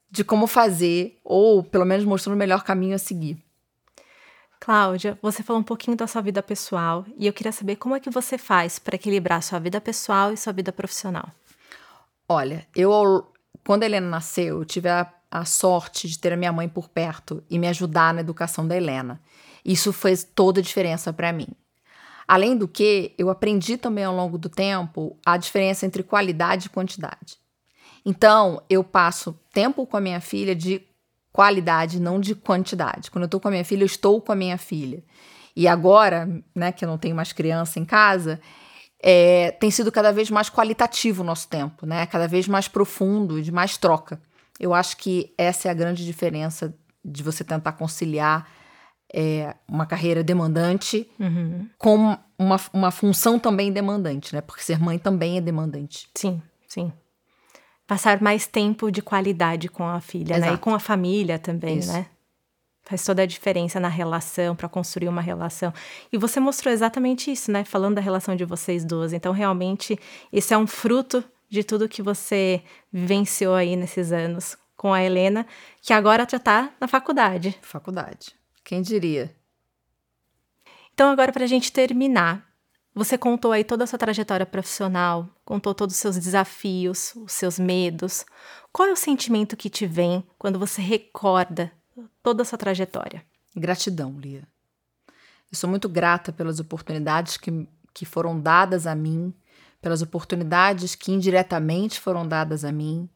de 0.10 0.23
como 0.23 0.47
fazer, 0.47 1.19
ou 1.23 1.63
pelo 1.63 1.86
menos 1.86 2.06
mostrando 2.06 2.36
o 2.36 2.39
melhor 2.39 2.63
caminho 2.63 2.95
a 2.95 3.00
seguir. 3.00 3.38
Cláudia, 4.60 5.17
você 5.21 5.43
falou 5.43 5.62
um 5.62 5.65
pouquinho 5.65 5.95
da 5.95 6.08
sua 6.08 6.21
vida 6.21 6.41
pessoal 6.41 7.06
e 7.17 7.28
eu 7.28 7.34
queria 7.34 7.52
saber 7.52 7.76
como 7.76 7.95
é 7.95 8.00
que 8.00 8.10
você 8.10 8.38
faz 8.38 8.80
para 8.80 8.95
equilibrar 8.95 9.41
sua 9.43 9.60
vida 9.60 9.80
pessoal 9.80 10.34
e 10.34 10.38
sua 10.38 10.52
vida 10.52 10.71
profissional. 10.71 11.30
Olha, 12.28 12.67
eu 12.76 12.91
quando 13.65 13.84
a 13.84 13.86
Helena 13.86 14.08
nasceu, 14.08 14.60
eu 14.60 14.65
tive 14.65 14.88
a, 14.88 15.06
a 15.30 15.43
sorte 15.43 16.08
de 16.08 16.17
ter 16.17 16.32
a 16.32 16.38
minha 16.38 16.54
mãe 16.54 16.69
por 16.69 16.88
perto 16.88 17.43
e 17.50 17.60
me 17.60 17.67
ajudar 17.67 18.13
na 18.13 18.21
educação 18.21 18.65
da 18.65 18.78
Helena. 18.78 19.21
Isso 19.67 19.91
fez 19.91 20.23
toda 20.23 20.62
a 20.62 20.63
diferença 20.63 21.12
para 21.12 21.34
mim. 21.34 21.49
Além 22.25 22.58
do 22.58 22.67
que, 22.67 23.13
eu 23.17 23.30
aprendi 23.30 23.75
também 23.75 24.06
ao 24.06 24.15
longo 24.15 24.38
do 24.38 24.47
tempo 24.47 25.17
a 25.25 25.36
diferença 25.36 25.86
entre 25.86 26.03
qualidade 26.03 26.67
e 26.67 26.69
quantidade. 26.69 27.38
Então, 28.06 28.62
eu 28.69 28.84
passo 28.84 29.38
tempo 29.51 29.86
com 29.86 29.97
a 29.97 30.01
minha 30.01 30.21
filha 30.21 30.56
de 30.56 30.82
qualidade, 31.34 31.99
não 31.99 32.19
de 32.19 32.34
quantidade. 32.34 33.12
Quando 33.12 33.23
eu 33.23 33.27
estou 33.27 33.39
com 33.41 33.49
a 33.49 33.51
minha 33.51 33.65
filha, 33.65 33.84
eu 33.84 33.86
estou 33.86 34.21
com 34.21 34.32
a 34.32 34.36
minha 34.36 34.58
filha. 34.58 35.03
E 35.56 35.67
agora, 35.67 36.41
né, 36.56 36.71
que 36.71 36.86
eu 36.86 36.89
não 36.89 36.97
tenho 36.97 37.15
mais 37.15 37.34
criança 37.34 37.80
em 37.80 37.86
casa, 37.86 38.39
é, 39.01 39.51
tem 39.51 39.69
sido 39.69 39.91
cada 39.91 40.12
vez 40.12 40.30
mais 40.30 40.49
qualitativo 40.49 41.23
o 41.23 41.25
nosso 41.25 41.47
tempo, 41.47 41.86
né? 41.86 42.06
Cada 42.06 42.27
vez 42.27 42.47
mais 42.47 42.67
profundo, 42.67 43.41
de 43.41 43.51
mais 43.51 43.77
troca. 43.77 44.21
Eu 44.60 44.73
acho 44.73 44.97
que 44.97 45.34
essa 45.38 45.67
é 45.67 45.71
a 45.71 45.73
grande 45.73 46.06
diferença 46.06 46.73
de 47.03 47.23
você 47.23 47.43
tentar 47.43 47.73
conciliar 47.73 48.49
é, 49.13 49.56
uma 49.67 49.86
carreira 49.86 50.24
demandante 50.24 51.10
uhum. 51.20 51.67
com 51.78 52.17
uma, 52.38 52.60
uma 52.74 52.91
função 52.91 53.39
também 53.39 53.72
demandante, 53.72 54.34
né? 54.34 54.41
Porque 54.41 54.62
ser 54.62 54.80
mãe 54.80 55.00
também 55.00 55.38
é 55.38 55.41
demandante. 55.41 56.10
Sim, 56.15 56.41
sim. 56.67 56.91
Passar 57.86 58.22
mais 58.22 58.46
tempo 58.46 58.91
de 58.91 59.02
qualidade 59.02 59.70
com 59.70 59.88
a 59.88 60.02
filha, 60.02 60.36
Exato. 60.36 60.52
né? 60.52 60.54
E 60.56 60.58
com 60.58 60.74
a 60.74 60.80
família 60.80 61.39
também, 61.39 61.80
Isso. 61.80 61.91
né? 61.93 62.06
Faz 62.84 63.04
toda 63.04 63.22
a 63.22 63.26
diferença 63.26 63.82
na 63.82 63.89
relação, 63.89 64.56
para 64.56 64.70
construir 64.70 65.10
uma 65.10 65.22
relação. 65.22 65.74
E 66.12 66.17
você 66.17 66.39
mostrou 66.39 66.74
exatamente 66.74 67.30
isso, 67.30 67.52
né? 67.52 67.65
Falando 67.65 67.96
da 67.96 68.02
relação 68.02 68.34
de 68.34 68.46
vocês 68.46 68.86
duas. 68.86 69.12
Então, 69.12 69.34
realmente, 69.34 70.00
esse 70.32 70.54
é 70.54 70.58
um 70.58 70.65
fruto 70.65 71.22
de 71.50 71.65
tudo 71.65 71.89
que 71.89 72.02
você 72.02 72.62
vivenciou 72.91 73.56
aí 73.56 73.76
nesses 73.76 74.13
anos 74.13 74.58
com 74.78 74.93
a 74.93 75.04
Helena, 75.04 75.46
que 75.82 75.91
agora 75.91 76.26
já 76.30 76.38
está 76.38 76.70
na 76.80 76.88
faculdade. 76.88 77.58
Faculdade. 77.62 78.37
Quem 78.67 78.82
diria? 78.82 79.34
Então, 80.93 81.10
agora, 81.10 81.32
para 81.32 81.45
a 81.45 81.47
gente 81.47 81.71
terminar, 81.71 82.45
você 82.93 83.17
contou 83.17 83.53
aí 83.53 83.63
toda 83.63 83.86
a 83.86 83.88
sua 83.88 83.97
trajetória 83.97 84.45
profissional, 84.45 85.30
contou 85.45 85.73
todos 85.73 85.95
os 85.95 86.01
seus 86.01 86.17
desafios, 86.17 87.15
os 87.15 87.32
seus 87.32 87.58
medos. 87.58 88.25
Qual 88.73 88.89
é 88.89 88.91
o 88.91 88.97
sentimento 88.97 89.56
que 89.56 89.69
te 89.69 89.88
vem 89.88 90.21
quando 90.38 90.60
você 90.60 90.82
recorda 90.82 91.71
toda 92.21 92.41
a 92.41 92.45
sua 92.45 92.58
trajetória? 92.58 93.23
Gratidão, 93.56 94.19
Lia. 94.19 94.45
Eu 95.49 95.58
sou 95.58 95.69
muito 95.69 95.88
grata 95.88 96.34
pelas 96.34 96.60
oportunidades 96.60 97.38
que, 97.38 97.69
que 97.93 98.03
foram 98.03 98.38
dadas 98.38 98.86
a 98.86 98.93
mim, 98.93 99.34
pelas 99.82 100.01
oportunidades 100.01 100.93
que 100.93 101.13
indiretamente 101.13 102.01
foram 102.01 102.27
dadas 102.27 102.65
a 102.65 102.71
mim 102.73 103.10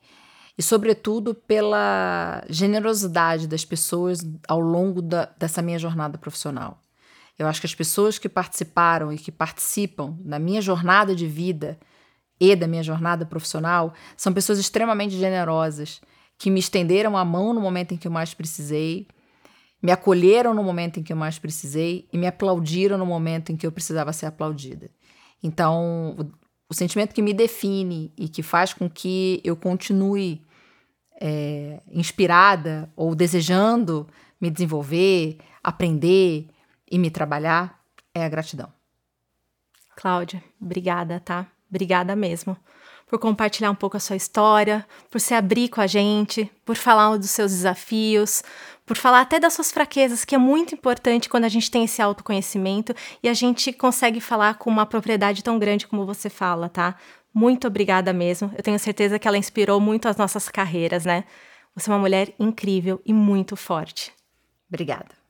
e, 0.62 0.64
sobretudo, 0.64 1.34
pela 1.34 2.46
generosidade 2.48 3.48
das 3.48 3.66
pessoas 3.66 4.20
ao 4.48 4.60
longo 4.60 5.02
da, 5.02 5.28
dessa 5.36 5.60
minha 5.60 5.80
jornada 5.80 6.20
profissional. 6.20 6.80
Eu 7.36 7.48
acho 7.48 7.60
que 7.60 7.66
as 7.66 7.74
pessoas 7.74 8.20
que 8.20 8.30
participaram 8.30 9.12
e 9.12 9.18
que 9.18 9.32
participam 9.32 10.16
da 10.20 10.38
minha 10.38 10.62
jornada 10.62 11.16
de 11.16 11.26
vida 11.26 11.80
e 12.40 12.56
da 12.56 12.68
minha 12.68 12.84
jornada 12.84 13.26
profissional 13.26 13.96
são 14.16 14.32
pessoas 14.32 14.60
extremamente 14.60 15.18
generosas, 15.18 16.00
que 16.38 16.52
me 16.52 16.60
estenderam 16.60 17.18
a 17.18 17.26
mão 17.26 17.56
no 17.56 17.60
momento 17.60 17.96
em 17.96 17.98
que 17.98 18.08
eu 18.08 18.12
mais 18.12 18.36
precisei, 18.36 19.08
me 19.82 19.92
acolheram 19.92 20.54
no 20.54 20.64
momento 20.64 21.00
em 21.00 21.04
que 21.04 21.12
eu 21.12 21.18
mais 21.18 21.40
precisei 21.40 22.08
e 22.14 22.20
me 22.20 22.28
aplaudiram 22.28 23.00
no 23.00 23.06
momento 23.08 23.52
em 23.52 23.58
que 23.58 23.66
eu 23.66 23.72
precisava 23.72 24.14
ser 24.14 24.28
aplaudida. 24.28 24.92
Então, 25.42 26.16
o 26.70 26.74
sentimento 26.76 27.16
que 27.16 27.22
me 27.24 27.34
define 27.34 28.14
e 28.16 28.30
que 28.30 28.44
faz 28.44 28.76
com 28.76 28.88
que 28.88 29.42
eu 29.44 29.56
continue 29.56 30.46
é, 31.22 31.80
inspirada 31.92 32.92
ou 32.96 33.14
desejando 33.14 34.08
me 34.40 34.50
desenvolver, 34.50 35.38
aprender 35.64 36.48
e 36.90 36.98
me 36.98 37.12
trabalhar 37.12 37.80
é 38.14 38.26
a 38.26 38.30
gratidão. 38.30 38.74
Cláudia, 39.96 40.44
obrigada, 40.60 41.20
tá? 41.20 41.46
Obrigada 41.70 42.16
mesmo 42.16 42.58
por 43.12 43.20
compartilhar 43.20 43.70
um 43.70 43.76
pouco 43.76 43.98
a 43.98 44.00
sua 44.00 44.16
história, 44.16 44.88
por 45.10 45.20
se 45.20 45.34
abrir 45.34 45.68
com 45.68 45.82
a 45.82 45.86
gente, 45.86 46.50
por 46.64 46.78
falar 46.78 47.18
dos 47.18 47.30
seus 47.30 47.52
desafios, 47.52 48.42
por 48.86 48.96
falar 48.96 49.20
até 49.20 49.38
das 49.38 49.52
suas 49.52 49.70
fraquezas, 49.70 50.24
que 50.24 50.34
é 50.34 50.38
muito 50.38 50.74
importante 50.74 51.28
quando 51.28 51.44
a 51.44 51.50
gente 51.50 51.70
tem 51.70 51.84
esse 51.84 52.02
autoconhecimento 52.02 52.96
e 53.22 53.28
a 53.28 53.34
gente 53.34 53.74
consegue 53.74 54.22
falar 54.22 54.54
com 54.54 54.70
uma 54.70 54.86
propriedade 54.86 55.44
tão 55.44 55.60
grande 55.60 55.88
como 55.88 56.06
você 56.06 56.30
fala, 56.30 56.70
tá? 56.70 56.96
Muito 57.34 57.68
obrigada 57.68 58.12
mesmo. 58.12 58.52
Eu 58.58 58.64
tenho 58.64 58.78
certeza 58.78 59.18
que 59.18 59.28
ela 59.28 59.38
inspirou 59.38 59.80
muito 59.80 60.08
as 60.08 60.18
nossas 60.18 60.50
carreiras, 60.50 61.06
né? 61.06 61.24
Você 61.76 61.90
é 61.90 61.94
uma 61.94 62.00
mulher 62.00 62.34
incrível 62.38 63.02
e 63.06 63.14
muito 63.14 63.56
forte. 63.56 64.12
Obrigada. 64.68 65.21